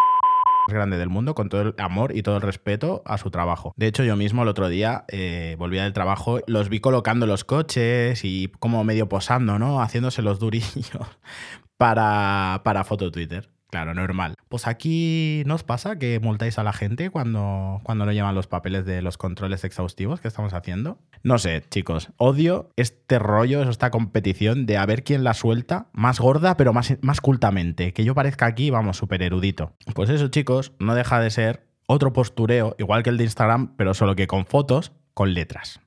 más 0.68 0.74
grandes 0.76 1.00
del 1.00 1.10
mundo 1.10 1.34
con 1.34 1.50
todo 1.50 1.62
el 1.62 1.76
amor 1.80 2.16
y 2.16 2.22
todo 2.22 2.36
el 2.36 2.42
respeto 2.42 3.02
a 3.06 3.18
su 3.18 3.32
trabajo. 3.32 3.74
De 3.76 3.88
hecho, 3.88 4.04
yo 4.04 4.16
mismo 4.16 4.44
el 4.44 4.50
otro 4.50 4.70
día 4.70 5.06
eh, 5.08 5.56
volvía 5.58 5.84
del 5.84 5.94
trabajo, 5.94 6.40
los 6.48 6.70
vi 6.70 6.80
colocando 6.80 7.26
los 7.26 7.44
coches 7.44 8.24
y 8.24 8.50
como 8.60 8.84
medio 8.84 9.10
posando, 9.10 9.58
¿no? 9.58 9.82
Haciéndose 9.82 10.22
los 10.22 10.40
durillos 10.40 10.86
para, 11.78 12.62
para 12.64 12.84
foto 12.84 13.12
Twitter. 13.12 13.50
Claro, 13.72 13.94
normal. 13.94 14.36
Pues 14.50 14.68
aquí 14.68 15.44
nos 15.46 15.64
pasa 15.64 15.98
que 15.98 16.20
multáis 16.20 16.60
a 16.60 16.64
la 16.64 16.74
gente 16.74 17.10
cuando, 17.10 17.80
cuando 17.84 18.06
no 18.06 18.12
llevan 18.12 18.36
los 18.36 18.48
papeles 18.48 18.86
de 18.86 19.02
los 19.02 19.18
controles 19.18 19.64
exhaustivos 19.64 20.20
que 20.20 20.28
estamos 20.28 20.54
haciendo. 20.54 21.00
No 21.24 21.40
sé, 21.40 21.64
chicos, 21.70 22.10
odio 22.18 22.70
este 22.76 23.18
rollo, 23.18 23.64
esta 23.64 23.90
competición 23.90 24.66
de 24.66 24.78
a 24.78 24.86
ver 24.86 25.06
quién 25.06 25.24
la 25.24 25.34
suelta 25.34 25.88
más 25.94 26.20
gorda, 26.20 26.58
pero 26.58 26.74
más, 26.74 26.98
más 27.02 27.22
cultamente. 27.22 27.94
Que 27.94 28.04
yo 28.04 28.14
parezca 28.14 28.46
aquí, 28.46 28.70
vamos, 28.72 28.98
súper 28.98 29.24
erudito. 29.24 29.74
Pues 29.96 30.10
eso, 30.10 30.28
chicos, 30.28 30.74
no 30.80 30.94
deja 30.94 31.22
de 31.22 31.30
ser 31.30 31.66
otro 31.88 32.12
postureo, 32.12 32.76
igual 32.78 33.04
que 33.04 33.10
el 33.10 33.18
de 33.18 33.24
Instagram, 33.24 33.78
pero 33.78 33.94
solo 33.94 34.18
que 34.18 34.28
con 34.28 34.46
fotos, 34.46 34.92
con 35.14 35.34
letras. 35.34 35.80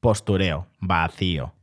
Postureo, 0.00 0.66
vacío. 0.80 1.54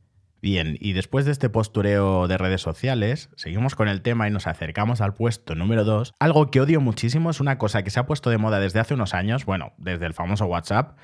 Bien, 0.42 0.76
y 0.80 0.92
después 0.92 1.24
de 1.24 1.32
este 1.32 1.48
postureo 1.48 2.28
de 2.28 2.38
redes 2.38 2.60
sociales, 2.60 3.30
seguimos 3.36 3.74
con 3.74 3.88
el 3.88 4.02
tema 4.02 4.28
y 4.28 4.30
nos 4.30 4.46
acercamos 4.46 5.00
al 5.00 5.14
puesto 5.14 5.54
número 5.54 5.84
2. 5.84 6.14
Algo 6.18 6.50
que 6.50 6.60
odio 6.60 6.80
muchísimo 6.80 7.30
es 7.30 7.40
una 7.40 7.58
cosa 7.58 7.82
que 7.82 7.90
se 7.90 8.00
ha 8.00 8.06
puesto 8.06 8.30
de 8.30 8.38
moda 8.38 8.60
desde 8.60 8.80
hace 8.80 8.94
unos 8.94 9.14
años, 9.14 9.44
bueno, 9.44 9.72
desde 9.78 10.06
el 10.06 10.14
famoso 10.14 10.46
WhatsApp, 10.46 10.98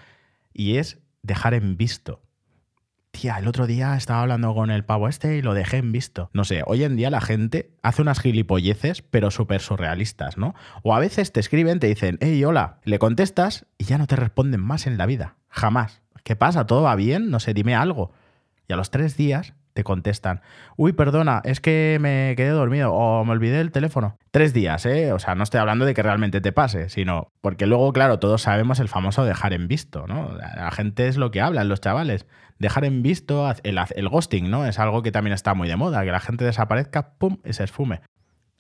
y 0.53 0.77
es 0.77 0.99
dejar 1.23 1.55
en 1.55 1.77
visto. 1.77 2.23
Tía, 3.11 3.39
el 3.39 3.47
otro 3.47 3.67
día 3.67 3.95
estaba 3.95 4.23
hablando 4.23 4.55
con 4.55 4.71
el 4.71 4.85
pavo 4.85 5.07
este 5.07 5.37
y 5.37 5.43
lo 5.43 5.53
dejé 5.53 5.77
en 5.77 5.93
visto. 5.93 6.31
No 6.33 6.45
sé, 6.45 6.63
hoy 6.67 6.83
en 6.83 6.97
día 6.97 7.11
la 7.11 7.21
gente 7.21 7.77
hace 7.83 8.01
unas 8.01 8.21
gilipolleces, 8.21 9.03
pero 9.03 9.31
súper 9.31 9.61
surrealistas, 9.61 10.39
¿no? 10.39 10.55
O 10.83 10.95
a 10.95 10.99
veces 10.99 11.31
te 11.31 11.41
escriben, 11.41 11.79
te 11.79 11.89
dicen, 11.89 12.17
hey, 12.23 12.43
hola, 12.45 12.79
le 12.85 12.99
contestas 12.99 13.67
y 13.77 13.85
ya 13.85 13.99
no 13.99 14.07
te 14.07 14.17
responden 14.17 14.61
más 14.61 14.87
en 14.87 14.97
la 14.97 15.07
vida. 15.07 15.37
Jamás. 15.49 16.01
¿Qué 16.25 16.37
pasa? 16.37 16.67
¿Todo 16.67 16.83
va 16.83 16.95
bien? 16.97 17.31
No 17.31 17.39
sé, 17.39 17.53
dime 17.53 17.75
algo. 17.75 18.13
A 18.73 18.77
los 18.77 18.91
tres 18.91 19.17
días 19.17 19.55
te 19.73 19.85
contestan, 19.85 20.43
uy, 20.77 20.93
perdona, 20.93 21.41
es 21.45 21.61
que 21.61 21.99
me 22.01 22.35
quedé 22.37 22.51
dormido 22.51 22.93
o 22.93 23.25
me 23.25 23.33
olvidé 23.33 23.61
el 23.61 23.73
teléfono. 23.73 24.19
Tres 24.31 24.53
días, 24.53 24.85
¿eh? 24.87 25.13
O 25.13 25.19
sea, 25.19 25.35
no 25.35 25.43
estoy 25.45 25.61
hablando 25.61 25.85
de 25.85 25.95
que 25.95 26.03
realmente 26.03 26.41
te 26.41 26.53
pase, 26.53 26.89
sino 26.89 27.29
porque 27.41 27.67
luego, 27.67 27.93
claro, 27.93 28.19
todos 28.19 28.43
sabemos 28.43 28.81
el 28.81 28.89
famoso 28.89 29.25
dejar 29.25 29.53
en 29.53 29.69
visto, 29.69 30.07
¿no? 30.07 30.37
La 30.37 30.71
gente 30.71 31.09
es 31.09 31.17
lo 31.17 31.31
que 31.31 31.41
hablan, 31.41 31.69
los 31.69 31.81
chavales. 31.81 32.27
Dejar 32.59 32.85
en 32.85 33.03
visto, 33.03 33.51
el, 33.63 33.79
el 33.97 34.09
ghosting, 34.09 34.51
¿no? 34.51 34.67
Es 34.67 34.79
algo 34.79 35.03
que 35.03 35.13
también 35.13 35.35
está 35.35 35.55
muy 35.55 35.69
de 35.69 35.77
moda, 35.77 36.05
que 36.05 36.13
la 36.13 36.21
gente 36.21 36.45
desaparezca, 36.45 37.15
pum, 37.19 37.39
y 37.45 37.53
se 37.55 37.65
esfume. 37.65 38.03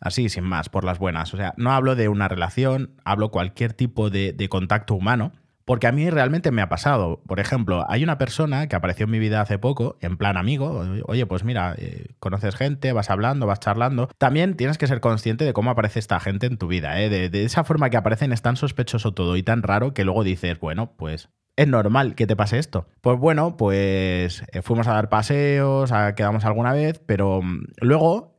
Así, 0.00 0.28
sin 0.28 0.45
más, 0.45 0.69
por 0.69 0.85
las 0.85 0.99
buenas. 0.99 1.33
O 1.35 1.37
sea, 1.37 1.54
no 1.57 1.73
hablo 1.73 1.95
de 1.95 2.09
una 2.09 2.26
relación, 2.26 2.97
hablo 3.04 3.31
cualquier 3.31 3.73
tipo 3.73 4.11
de 4.11 4.49
contacto 4.49 4.95
humano 4.95 5.33
Porque 5.64 5.87
a 5.87 5.92
mí 5.92 6.11
realmente 6.11 6.50
me 6.50 6.62
ha 6.62 6.69
pasado. 6.69 7.23
Por 7.26 7.40
ejemplo, 7.40 7.85
hay 7.88 8.02
una 8.02 8.19
persona 8.19 8.66
que 8.69 8.76
apareció 8.76 9.04
en 9.04 9.11
mi 9.11 9.19
vida 9.19 9.40
hace 9.40 9.59
poco, 9.59 9.97
en 10.00 10.16
plan 10.16 10.37
amigo. 10.37 10.85
Oye, 11.07 11.26
pues 11.26 11.45
mira, 11.45 11.75
eh, 11.78 12.09
conoces 12.19 12.57
gente, 12.57 12.92
vas 12.92 13.11
hablando, 13.11 13.47
vas 13.47 13.61
charlando. 13.61 14.09
También 14.19 14.57
tienes 14.57 14.78
que 14.78 14.87
ser 14.87 15.00
consciente 15.00 15.45
de 15.45 15.52
cómo 15.52 15.71
aparece 15.71 15.99
esta 15.99 16.21
gente 16.21 16.47
en 16.47 16.57
tu 16.57 16.66
vida. 16.66 17.00
¿eh? 17.00 17.09
De, 17.09 17.45
esa 17.45 17.64
forma 17.64 17.90
que 17.90 17.97
aparecen 17.97 18.33
es 18.33 18.42
tan 18.42 18.57
sospechoso 18.57 19.12
todo 19.12 19.37
y 19.37 19.42
tan 19.42 19.62
raro 19.62 19.95
que 19.95 20.04
luego 20.04 20.25
dices, 20.25 20.59
bueno, 20.59 20.92
pues 20.97 21.28
es 21.57 21.69
normal 21.69 22.14
que 22.14 22.26
te 22.26 22.37
pase 22.37 22.59
esto. 22.59 22.87
Pues 23.00 23.19
bueno, 23.19 23.57
pues 23.57 24.45
eh, 24.52 24.62
fuimos 24.62 24.87
a 24.88 24.95
dar 24.95 25.09
paseos, 25.09 25.92
quedamos 26.16 26.45
alguna 26.45 26.73
vez, 26.73 27.00
pero 27.04 27.42
mm, 27.42 27.64
luego 27.81 28.33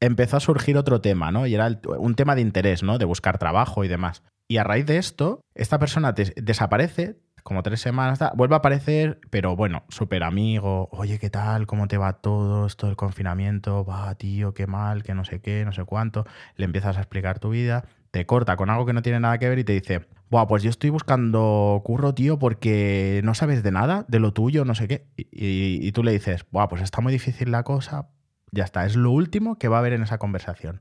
empezó 0.00 0.36
a 0.36 0.40
surgir 0.40 0.76
otro 0.76 1.00
tema, 1.00 1.30
¿no? 1.30 1.46
Y 1.46 1.54
era 1.54 1.68
un 1.98 2.14
tema 2.14 2.34
de 2.34 2.40
interés, 2.40 2.82
¿no? 2.82 2.98
De 2.98 3.04
buscar 3.04 3.38
trabajo 3.38 3.84
y 3.84 3.88
demás. 3.88 4.22
Y 4.48 4.58
a 4.58 4.64
raíz 4.64 4.86
de 4.86 4.98
esto, 4.98 5.40
esta 5.54 5.78
persona 5.78 6.12
desaparece, 6.12 7.16
como 7.42 7.62
tres 7.62 7.80
semanas, 7.80 8.20
vuelve 8.34 8.54
a 8.54 8.58
aparecer, 8.58 9.20
pero 9.30 9.56
bueno, 9.56 9.84
súper 9.88 10.22
amigo, 10.22 10.88
oye, 10.92 11.18
¿qué 11.18 11.30
tal? 11.30 11.66
¿Cómo 11.66 11.88
te 11.88 11.98
va 11.98 12.14
todo 12.14 12.66
esto 12.66 12.86
del 12.86 12.96
confinamiento? 12.96 13.84
Va, 13.84 14.14
tío, 14.14 14.54
qué 14.54 14.66
mal, 14.66 15.02
que 15.02 15.14
no 15.14 15.24
sé 15.24 15.40
qué, 15.40 15.64
no 15.64 15.72
sé 15.72 15.84
cuánto. 15.84 16.24
Le 16.56 16.64
empiezas 16.64 16.96
a 16.96 17.00
explicar 17.00 17.38
tu 17.38 17.50
vida, 17.50 17.84
te 18.10 18.26
corta 18.26 18.56
con 18.56 18.70
algo 18.70 18.86
que 18.86 18.92
no 18.92 19.02
tiene 19.02 19.20
nada 19.20 19.38
que 19.38 19.48
ver 19.48 19.58
y 19.58 19.64
te 19.64 19.72
dice, 19.72 20.06
Buah, 20.30 20.46
pues 20.46 20.62
yo 20.62 20.70
estoy 20.70 20.90
buscando 20.90 21.82
curro, 21.84 22.14
tío, 22.14 22.38
porque 22.38 23.20
no 23.24 23.34
sabes 23.34 23.62
de 23.62 23.72
nada, 23.72 24.04
de 24.08 24.18
lo 24.20 24.32
tuyo, 24.32 24.64
no 24.64 24.74
sé 24.74 24.88
qué. 24.88 25.06
Y, 25.16 25.86
y 25.86 25.92
tú 25.92 26.02
le 26.04 26.12
dices, 26.12 26.46
Buah, 26.50 26.68
pues 26.68 26.82
está 26.82 27.00
muy 27.00 27.12
difícil 27.12 27.50
la 27.50 27.64
cosa, 27.64 28.08
ya 28.52 28.64
está, 28.64 28.86
es 28.86 28.96
lo 28.96 29.10
último 29.10 29.58
que 29.58 29.68
va 29.68 29.76
a 29.76 29.80
haber 29.80 29.94
en 29.94 30.02
esa 30.02 30.18
conversación. 30.18 30.80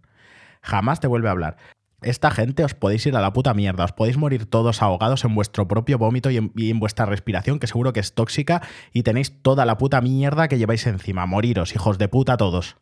Jamás 0.61 0.99
te 0.99 1.07
vuelve 1.07 1.29
a 1.29 1.31
hablar. 1.31 1.57
Esta 2.01 2.31
gente 2.31 2.63
os 2.63 2.74
podéis 2.74 3.05
ir 3.05 3.15
a 3.15 3.22
la 3.22 3.31
puta 3.31 3.53
mierda, 3.53 3.86
os 3.86 3.91
podéis 3.91 4.17
morir 4.17 4.48
todos 4.48 4.81
ahogados 4.81 5.24
en 5.24 5.36
vuestro 5.36 5.67
propio 5.67 6.00
vómito 6.00 6.31
y 6.31 6.38
en, 6.38 6.79
vuestra 6.79 7.05
respiración, 7.05 7.60
que 7.60 7.67
seguro 7.67 7.93
que 7.93 8.00
es 8.00 8.15
tóxica, 8.15 8.63
y 8.91 9.03
tenéis 9.03 9.43
toda 9.43 9.65
la 9.65 9.77
puta 9.77 10.01
mierda 10.01 10.48
que 10.48 10.58
lleváis 10.58 10.88
encima. 10.88 11.27
Moriros, 11.27 11.75
hijos 11.75 12.00
de 12.00 12.08
puta 12.08 12.38
todos. 12.38 12.77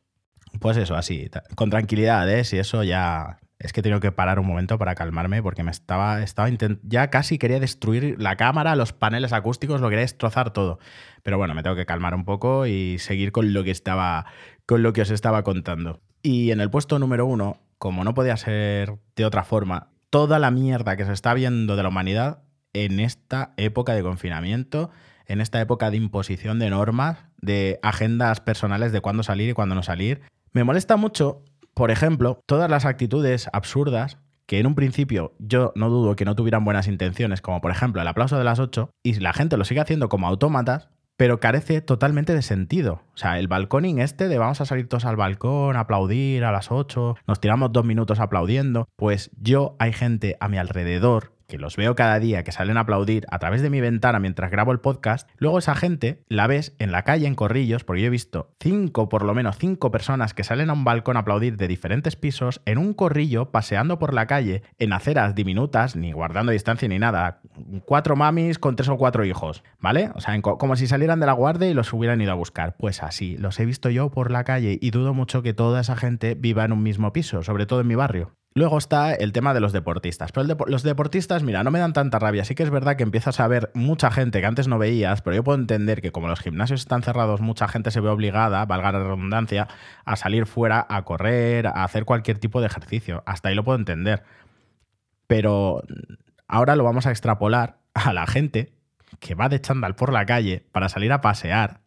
Pues 0.61 0.77
eso, 0.77 0.95
así, 0.95 1.29
con 1.55 1.69
tranquilidad, 1.69 2.29
¿eh? 2.29 2.43
Si 2.45 2.57
eso 2.57 2.83
ya... 2.83 3.39
Es 3.59 3.73
que 3.73 3.81
tengo 3.81 3.99
que 3.99 4.13
parar 4.13 4.39
un 4.39 4.47
momento 4.47 4.77
para 4.77 4.95
calmarme 4.95 5.43
porque 5.43 5.63
me 5.63 5.71
estaba, 5.71 6.21
estaba 6.21 6.47
ya 6.83 7.09
casi 7.09 7.37
quería 7.37 7.59
destruir 7.59 8.15
la 8.17 8.37
cámara, 8.37 8.77
los 8.77 8.93
paneles 8.93 9.33
acústicos, 9.33 9.81
lo 9.81 9.89
quería 9.89 10.03
destrozar 10.03 10.53
todo. 10.53 10.79
Pero 11.23 11.37
bueno, 11.37 11.53
me 11.55 11.61
tengo 11.61 11.75
que 11.75 11.85
calmar 11.85 12.15
un 12.15 12.23
poco 12.23 12.67
y 12.67 12.99
seguir 12.99 13.33
con 13.33 13.51
lo 13.51 13.65
que 13.65 13.71
estaba, 13.71 14.27
con 14.65 14.81
lo 14.81 14.93
que 14.93 15.01
os 15.01 15.11
estaba 15.11 15.43
contando. 15.43 15.99
Y 16.23 16.51
en 16.51 16.61
el 16.61 16.69
puesto 16.69 16.99
número 16.99 17.25
uno, 17.25 17.59
como 17.79 18.03
no 18.03 18.13
podía 18.13 18.37
ser 18.37 18.99
de 19.15 19.25
otra 19.25 19.43
forma, 19.43 19.87
toda 20.09 20.37
la 20.37 20.51
mierda 20.51 20.95
que 20.95 21.05
se 21.05 21.13
está 21.13 21.33
viendo 21.33 21.75
de 21.75 21.83
la 21.83 21.89
humanidad 21.89 22.43
en 22.73 22.99
esta 22.99 23.53
época 23.57 23.93
de 23.93 24.03
confinamiento, 24.03 24.91
en 25.25 25.41
esta 25.41 25.59
época 25.61 25.89
de 25.89 25.97
imposición 25.97 26.59
de 26.59 26.69
normas, 26.69 27.25
de 27.41 27.79
agendas 27.81 28.41
personales 28.41 28.91
de 28.91 29.01
cuándo 29.01 29.23
salir 29.23 29.49
y 29.49 29.53
cuándo 29.53 29.75
no 29.75 29.83
salir. 29.83 30.21
Me 30.51 30.63
molesta 30.63 30.97
mucho, 30.97 31.43
por 31.73 31.89
ejemplo, 31.89 32.41
todas 32.45 32.69
las 32.69 32.85
actitudes 32.85 33.49
absurdas 33.53 34.17
que 34.45 34.59
en 34.59 34.65
un 34.65 34.75
principio 34.75 35.35
yo 35.37 35.71
no 35.75 35.89
dudo 35.89 36.15
que 36.15 36.25
no 36.25 36.35
tuvieran 36.35 36.65
buenas 36.65 36.87
intenciones, 36.87 37.39
como 37.39 37.61
por 37.61 37.71
ejemplo 37.71 38.01
el 38.01 38.07
aplauso 38.07 38.37
de 38.37 38.43
las 38.43 38.59
8, 38.59 38.89
y 39.03 39.13
la 39.19 39.31
gente 39.31 39.57
lo 39.57 39.63
sigue 39.63 39.79
haciendo 39.79 40.09
como 40.09 40.27
autómatas, 40.27 40.89
pero 41.19 41.41
carece 41.41 41.81
totalmente 41.81 42.33
de 42.33 42.41
sentido. 42.41 43.01
O 43.13 43.17
sea, 43.17 43.39
el 43.39 43.49
balconing 43.49 43.99
este 43.99 44.29
de 44.29 44.37
vamos 44.37 44.61
a 44.61 44.65
salir 44.65 44.87
todos 44.87 45.03
al 45.03 45.17
balcón, 45.17 45.75
aplaudir 45.75 46.45
a 46.45 46.53
las 46.53 46.71
8, 46.71 47.17
nos 47.27 47.41
tiramos 47.41 47.73
dos 47.73 47.83
minutos 47.83 48.21
aplaudiendo, 48.21 48.87
pues 48.95 49.29
yo 49.37 49.75
hay 49.79 49.91
gente 49.91 50.37
a 50.39 50.47
mi 50.47 50.57
alrededor 50.57 51.33
que 51.49 51.57
los 51.57 51.75
veo 51.75 51.95
cada 51.95 52.19
día, 52.19 52.43
que 52.45 52.53
salen 52.53 52.77
a 52.77 52.81
aplaudir 52.81 53.25
a 53.29 53.39
través 53.39 53.61
de 53.61 53.69
mi 53.69 53.81
ventana 53.81 54.19
mientras 54.19 54.51
grabo 54.51 54.71
el 54.71 54.79
podcast, 54.79 55.29
luego 55.37 55.59
esa 55.59 55.75
gente 55.75 56.23
la 56.29 56.47
ves 56.47 56.75
en 56.79 56.93
la 56.93 57.03
calle, 57.03 57.27
en 57.27 57.35
corrillos, 57.35 57.83
porque 57.83 58.01
yo 58.01 58.07
he 58.07 58.11
visto 58.11 58.53
cinco, 58.61 59.09
por 59.09 59.23
lo 59.23 59.33
menos 59.33 59.57
cinco 59.57 59.91
personas 59.91 60.33
que 60.33 60.43
salen 60.45 60.69
a 60.69 60.73
un 60.73 60.85
balcón 60.85 61.17
a 61.17 61.21
aplaudir 61.21 61.57
de 61.57 61.67
diferentes 61.67 62.15
pisos, 62.15 62.61
en 62.65 62.77
un 62.77 62.93
corrillo, 62.93 63.51
paseando 63.51 63.99
por 63.99 64.13
la 64.13 64.27
calle, 64.27 64.61
en 64.77 64.93
aceras 64.93 65.35
diminutas, 65.35 65.95
ni 65.95 66.11
guardando 66.11 66.51
distancia 66.51 66.87
ni 66.87 66.99
nada. 66.99 67.41
Cuatro 67.85 68.15
mamis 68.15 68.59
con 68.59 68.75
tres 68.75 68.89
o 68.89 68.97
cuatro 68.97 69.25
hijos, 69.25 69.63
¿vale? 69.79 70.11
O 70.13 70.21
sea, 70.21 70.39
como 70.41 70.75
si 70.75 70.85
salieran 70.85 71.19
de 71.19 71.25
la 71.25 71.33
guardia 71.33 71.67
y 71.67 71.73
los 71.73 71.91
hubieran 71.91 72.21
ido 72.21 72.31
a 72.31 72.35
buscar. 72.35 72.75
Pues 72.77 73.01
así, 73.01 73.37
los 73.37 73.59
he 73.59 73.65
visto 73.65 73.89
yo 73.89 74.11
por 74.11 74.29
la 74.29 74.43
calle 74.43 74.77
y 74.79 74.91
dudo 74.91 75.15
mucho 75.15 75.41
que 75.41 75.53
toda 75.53 75.81
esa 75.81 75.95
gente 75.95 76.35
viva 76.35 76.63
en 76.63 76.71
un 76.71 76.83
mismo 76.83 77.11
piso, 77.11 77.41
sobre 77.41 77.65
todo 77.65 77.81
en 77.81 77.87
mi 77.87 77.95
barrio. 77.95 78.38
Luego 78.55 78.79
está 78.79 79.13
el 79.13 79.31
tema 79.31 79.53
de 79.53 79.59
los 79.59 79.73
deportistas. 79.73 80.31
Pero 80.31 80.47
los 80.67 80.83
deportistas, 80.83 81.43
mira, 81.43 81.63
no 81.63 81.71
me 81.71 81.79
dan 81.79 81.93
tanta 81.93 82.17
rabia. 82.17 82.43
Sí 82.45 82.55
que 82.55 82.63
es 82.63 82.71
verdad 82.71 82.95
que 82.95 83.03
empiezas 83.03 83.39
a 83.39 83.47
ver 83.47 83.69
mucha 83.73 84.09
gente 84.09 84.41
que 84.41 84.47
antes 84.47 84.67
no 84.67 84.79
veías, 84.79 85.21
pero 85.21 85.35
yo 85.35 85.43
puedo 85.43 85.59
entender 85.59 86.01
que 86.01 86.11
como 86.11 86.27
los 86.27 86.39
gimnasios 86.39 86.81
están 86.81 87.03
cerrados, 87.03 87.41
mucha 87.41 87.67
gente 87.67 87.91
se 87.91 87.99
ve 87.99 88.09
obligada, 88.09 88.65
valga 88.65 88.91
la 88.91 88.99
redundancia, 88.99 89.67
a 90.03 90.15
salir 90.15 90.47
fuera, 90.47 90.85
a 90.89 91.03
correr, 91.03 91.67
a 91.67 91.83
hacer 91.83 92.05
cualquier 92.05 92.39
tipo 92.39 92.59
de 92.59 92.67
ejercicio. 92.67 93.23
Hasta 93.25 93.49
ahí 93.49 93.55
lo 93.55 93.63
puedo 93.63 93.77
entender. 93.77 94.23
Pero 95.27 95.83
ahora 96.47 96.75
lo 96.75 96.83
vamos 96.83 97.05
a 97.05 97.11
extrapolar 97.11 97.77
a 97.93 98.13
la 98.13 98.25
gente 98.25 98.73
que 99.19 99.35
va 99.35 99.49
de 99.49 99.61
chándal 99.61 99.95
por 99.95 100.11
la 100.11 100.25
calle 100.25 100.65
para 100.71 100.89
salir 100.89 101.11
a 101.11 101.21
pasear 101.21 101.81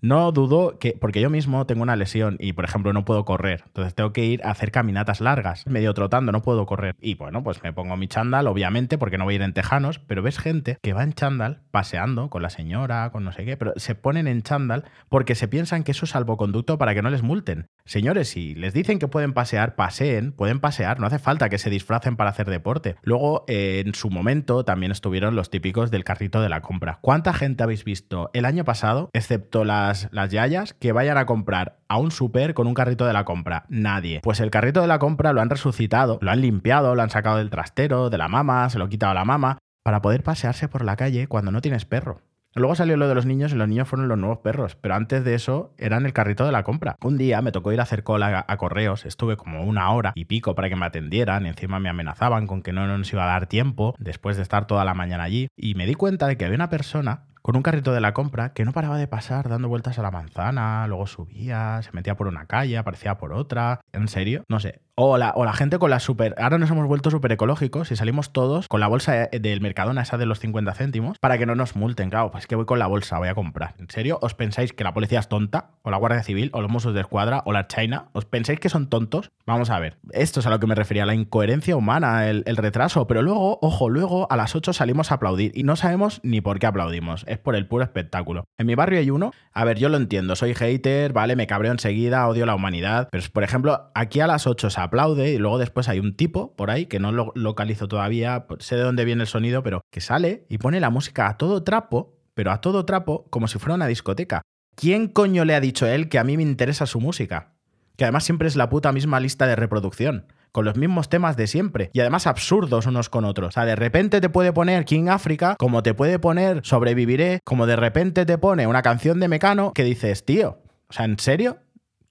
no 0.00 0.32
dudo 0.32 0.78
que, 0.78 0.96
porque 1.00 1.20
yo 1.20 1.30
mismo 1.30 1.66
tengo 1.66 1.82
una 1.82 1.96
lesión 1.96 2.36
y, 2.38 2.52
por 2.52 2.64
ejemplo, 2.64 2.92
no 2.92 3.04
puedo 3.04 3.24
correr. 3.24 3.62
Entonces 3.66 3.94
tengo 3.94 4.12
que 4.12 4.24
ir 4.24 4.44
a 4.44 4.50
hacer 4.50 4.70
caminatas 4.70 5.20
largas, 5.20 5.66
medio 5.66 5.94
trotando, 5.94 6.32
no 6.32 6.42
puedo 6.42 6.66
correr. 6.66 6.96
Y 7.00 7.14
bueno, 7.14 7.42
pues 7.42 7.62
me 7.62 7.72
pongo 7.72 7.96
mi 7.96 8.08
chándal, 8.08 8.46
obviamente, 8.46 8.98
porque 8.98 9.18
no 9.18 9.24
voy 9.24 9.34
a 9.34 9.36
ir 9.36 9.42
en 9.42 9.52
tejanos, 9.52 9.98
pero 9.98 10.22
ves 10.22 10.38
gente 10.38 10.78
que 10.82 10.92
va 10.92 11.02
en 11.02 11.12
chándal 11.12 11.62
paseando 11.70 12.30
con 12.30 12.42
la 12.42 12.50
señora, 12.50 13.10
con 13.10 13.24
no 13.24 13.32
sé 13.32 13.44
qué, 13.44 13.56
pero 13.56 13.72
se 13.76 13.94
ponen 13.94 14.26
en 14.26 14.42
chándal 14.42 14.84
porque 15.08 15.34
se 15.34 15.48
piensan 15.48 15.84
que 15.84 15.92
eso 15.92 16.04
es 16.04 16.10
salvoconducto 16.10 16.78
para 16.78 16.94
que 16.94 17.02
no 17.02 17.10
les 17.10 17.22
multen. 17.22 17.66
Señores, 17.84 18.28
si 18.28 18.54
les 18.54 18.72
dicen 18.72 18.98
que 18.98 19.08
pueden 19.08 19.32
pasear, 19.32 19.74
paseen, 19.74 20.32
pueden 20.32 20.60
pasear, 20.60 21.00
no 21.00 21.06
hace 21.06 21.18
falta 21.18 21.48
que 21.48 21.58
se 21.58 21.70
disfracen 21.70 22.16
para 22.16 22.30
hacer 22.30 22.48
deporte. 22.48 22.96
Luego, 23.02 23.44
en 23.48 23.94
su 23.94 24.10
momento, 24.10 24.64
también 24.64 24.92
estuvieron 24.92 25.36
los 25.36 25.50
típicos 25.50 25.90
del 25.90 26.04
carrito 26.04 26.40
de 26.40 26.48
la 26.48 26.60
compra. 26.60 26.98
¿Cuánta 27.00 27.32
gente 27.32 27.62
habéis 27.62 27.84
visto 27.84 28.30
el 28.32 28.44
año 28.44 28.64
pasado, 28.64 29.10
excepto 29.12 29.64
la 29.64 29.89
las, 30.10 30.30
yayas 30.30 30.74
que 30.74 30.92
vayan 30.92 31.18
a 31.18 31.26
comprar 31.26 31.78
a 31.88 31.98
un 31.98 32.10
súper 32.10 32.54
con 32.54 32.66
un 32.66 32.74
carrito 32.74 33.06
de 33.06 33.12
la 33.12 33.24
compra. 33.24 33.64
Nadie. 33.68 34.20
Pues 34.22 34.40
el 34.40 34.50
carrito 34.50 34.80
de 34.80 34.86
la 34.86 34.98
compra 34.98 35.32
lo 35.32 35.40
han 35.40 35.50
resucitado, 35.50 36.18
lo 36.20 36.30
han 36.30 36.40
limpiado, 36.40 36.94
lo 36.94 37.02
han 37.02 37.10
sacado 37.10 37.38
del 37.38 37.50
trastero, 37.50 38.10
de 38.10 38.18
la 38.18 38.28
mama, 38.28 38.68
se 38.70 38.78
lo 38.78 38.84
han 38.84 38.90
quitado 38.90 39.12
a 39.12 39.14
la 39.14 39.24
mama, 39.24 39.58
para 39.82 40.02
poder 40.02 40.22
pasearse 40.22 40.68
por 40.68 40.84
la 40.84 40.96
calle 40.96 41.26
cuando 41.26 41.50
no 41.50 41.60
tienes 41.60 41.84
perro. 41.84 42.22
Luego 42.54 42.74
salió 42.74 42.96
lo 42.96 43.06
de 43.06 43.14
los 43.14 43.26
niños 43.26 43.52
y 43.52 43.56
los 43.56 43.68
niños 43.68 43.86
fueron 43.86 44.08
los 44.08 44.18
nuevos 44.18 44.38
perros, 44.38 44.74
pero 44.74 44.96
antes 44.96 45.22
de 45.24 45.34
eso 45.34 45.72
eran 45.78 46.04
el 46.04 46.12
carrito 46.12 46.44
de 46.44 46.50
la 46.50 46.64
compra. 46.64 46.96
Un 47.00 47.16
día 47.16 47.40
me 47.42 47.52
tocó 47.52 47.70
ir 47.72 47.78
a 47.78 47.84
hacer 47.84 48.02
cola 48.02 48.44
a, 48.46 48.56
correos, 48.56 49.06
estuve 49.06 49.36
como 49.36 49.62
una 49.62 49.92
hora 49.92 50.12
y 50.16 50.24
pico 50.24 50.56
para 50.56 50.68
que 50.68 50.74
me 50.74 50.86
atendieran, 50.86 51.46
encima 51.46 51.78
me 51.78 51.88
amenazaban 51.88 52.48
con 52.48 52.62
que 52.62 52.72
no 52.72 52.86
nos 52.88 53.12
iba 53.12 53.22
a 53.22 53.28
dar 53.28 53.46
tiempo 53.46 53.94
después 53.98 54.36
de 54.36 54.42
estar 54.42 54.66
toda 54.66 54.84
la 54.84 54.94
mañana 54.94 55.22
allí, 55.22 55.46
y 55.56 55.76
me 55.76 55.86
di 55.86 55.94
cuenta 55.94 56.26
de 56.26 56.36
que 56.36 56.44
había 56.44 56.56
una 56.56 56.70
persona 56.70 57.26
con 57.42 57.56
un 57.56 57.62
carrito 57.62 57.92
de 57.92 58.00
la 58.00 58.14
compra 58.14 58.52
que 58.52 58.64
no 58.64 58.72
paraba 58.72 58.98
de 58.98 59.06
pasar 59.06 59.48
dando 59.48 59.68
vueltas 59.68 59.98
a 59.98 60.02
la 60.02 60.10
manzana, 60.10 60.86
luego 60.86 61.06
subía, 61.06 61.80
se 61.82 61.92
metía 61.92 62.16
por 62.16 62.26
una 62.26 62.46
calle, 62.46 62.78
aparecía 62.78 63.18
por 63.18 63.32
otra. 63.32 63.80
¿En 63.92 64.08
serio? 64.08 64.44
No 64.48 64.60
sé. 64.60 64.80
O 65.02 65.16
la, 65.16 65.32
o 65.34 65.46
la 65.46 65.54
gente 65.54 65.78
con 65.78 65.88
la 65.88 65.98
super... 65.98 66.34
Ahora 66.36 66.58
nos 66.58 66.70
hemos 66.70 66.86
vuelto 66.86 67.10
súper 67.10 67.32
ecológicos 67.32 67.90
y 67.90 67.96
salimos 67.96 68.34
todos 68.34 68.68
con 68.68 68.80
la 68.80 68.86
bolsa 68.86 69.30
del 69.32 69.62
Mercadona, 69.62 70.02
esa 70.02 70.18
de 70.18 70.26
los 70.26 70.40
50 70.40 70.74
céntimos, 70.74 71.18
para 71.18 71.38
que 71.38 71.46
no 71.46 71.54
nos 71.54 71.74
multen. 71.74 72.10
Claro, 72.10 72.30
pues 72.30 72.46
que 72.46 72.54
voy 72.54 72.66
con 72.66 72.78
la 72.78 72.86
bolsa, 72.86 73.16
voy 73.16 73.28
a 73.28 73.34
comprar. 73.34 73.74
¿En 73.78 73.88
serio? 73.88 74.18
¿Os 74.20 74.34
pensáis 74.34 74.74
que 74.74 74.84
la 74.84 74.92
policía 74.92 75.20
es 75.20 75.28
tonta? 75.28 75.70
¿O 75.80 75.90
la 75.90 75.96
Guardia 75.96 76.22
Civil? 76.22 76.50
¿O 76.52 76.60
los 76.60 76.70
Mossos 76.70 76.92
de 76.92 77.00
Escuadra? 77.00 77.42
¿O 77.46 77.52
la 77.54 77.66
China? 77.66 78.08
¿Os 78.12 78.26
pensáis 78.26 78.60
que 78.60 78.68
son 78.68 78.90
tontos? 78.90 79.30
Vamos 79.46 79.70
a 79.70 79.78
ver. 79.78 79.96
Esto 80.12 80.40
es 80.40 80.46
a 80.46 80.50
lo 80.50 80.60
que 80.60 80.66
me 80.66 80.74
refería, 80.74 81.06
la 81.06 81.14
incoherencia 81.14 81.76
humana, 81.76 82.28
el, 82.28 82.42
el 82.44 82.58
retraso. 82.58 83.06
Pero 83.06 83.22
luego, 83.22 83.58
ojo, 83.62 83.88
luego 83.88 84.30
a 84.30 84.36
las 84.36 84.54
8 84.54 84.74
salimos 84.74 85.10
a 85.10 85.14
aplaudir 85.14 85.52
y 85.54 85.62
no 85.62 85.76
sabemos 85.76 86.20
ni 86.22 86.42
por 86.42 86.58
qué 86.58 86.66
aplaudimos. 86.66 87.24
Es 87.26 87.38
por 87.38 87.56
el 87.56 87.66
puro 87.66 87.84
espectáculo. 87.84 88.44
En 88.58 88.66
mi 88.66 88.74
barrio 88.74 88.98
hay 88.98 89.08
uno, 89.08 89.30
a 89.54 89.64
ver, 89.64 89.78
yo 89.78 89.88
lo 89.88 89.96
entiendo, 89.96 90.36
soy 90.36 90.54
hater, 90.54 91.14
vale, 91.14 91.36
me 91.36 91.46
cabreo 91.46 91.72
enseguida, 91.72 92.28
odio 92.28 92.44
la 92.44 92.54
humanidad, 92.54 93.08
pero 93.10 93.24
por 93.32 93.44
ejemplo, 93.44 93.90
aquí 93.94 94.20
a 94.20 94.26
las 94.26 94.46
8 94.46 94.68
se 94.68 94.89
aplaude 94.90 95.32
y 95.32 95.38
luego 95.38 95.58
después 95.58 95.88
hay 95.88 96.00
un 96.00 96.14
tipo 96.14 96.54
por 96.56 96.70
ahí 96.70 96.86
que 96.86 96.98
no 96.98 97.12
lo 97.12 97.32
localizo 97.34 97.88
todavía, 97.88 98.46
sé 98.58 98.76
de 98.76 98.82
dónde 98.82 99.04
viene 99.04 99.22
el 99.22 99.28
sonido, 99.28 99.62
pero 99.62 99.80
que 99.90 100.00
sale 100.00 100.44
y 100.48 100.58
pone 100.58 100.80
la 100.80 100.90
música 100.90 101.28
a 101.28 101.36
todo 101.36 101.62
trapo, 101.62 102.18
pero 102.34 102.50
a 102.50 102.60
todo 102.60 102.84
trapo 102.84 103.26
como 103.30 103.48
si 103.48 103.58
fuera 103.58 103.74
una 103.74 103.86
discoteca. 103.86 104.42
¿Quién 104.74 105.08
coño 105.08 105.44
le 105.44 105.54
ha 105.54 105.60
dicho 105.60 105.86
a 105.86 105.94
él 105.94 106.08
que 106.08 106.18
a 106.18 106.24
mí 106.24 106.36
me 106.36 106.42
interesa 106.42 106.86
su 106.86 107.00
música? 107.00 107.54
Que 107.96 108.04
además 108.04 108.24
siempre 108.24 108.48
es 108.48 108.56
la 108.56 108.68
puta 108.68 108.92
misma 108.92 109.20
lista 109.20 109.46
de 109.46 109.56
reproducción 109.56 110.26
con 110.52 110.64
los 110.64 110.76
mismos 110.76 111.08
temas 111.08 111.36
de 111.36 111.46
siempre 111.46 111.90
y 111.92 112.00
además 112.00 112.26
absurdos 112.26 112.86
unos 112.86 113.08
con 113.08 113.24
otros. 113.24 113.48
O 113.48 113.52
sea, 113.52 113.64
de 113.64 113.76
repente 113.76 114.20
te 114.20 114.28
puede 114.28 114.52
poner 114.52 114.84
King 114.84 115.08
Africa, 115.08 115.56
como 115.58 115.82
te 115.82 115.94
puede 115.94 116.18
poner 116.18 116.60
Sobreviviré, 116.64 117.40
como 117.44 117.66
de 117.66 117.76
repente 117.76 118.26
te 118.26 118.38
pone 118.38 118.66
una 118.66 118.82
canción 118.82 119.20
de 119.20 119.28
Mecano 119.28 119.72
que 119.72 119.84
dices, 119.84 120.24
tío, 120.24 120.58
o 120.88 120.92
sea, 120.92 121.04
¿en 121.04 121.18
serio? 121.18 121.58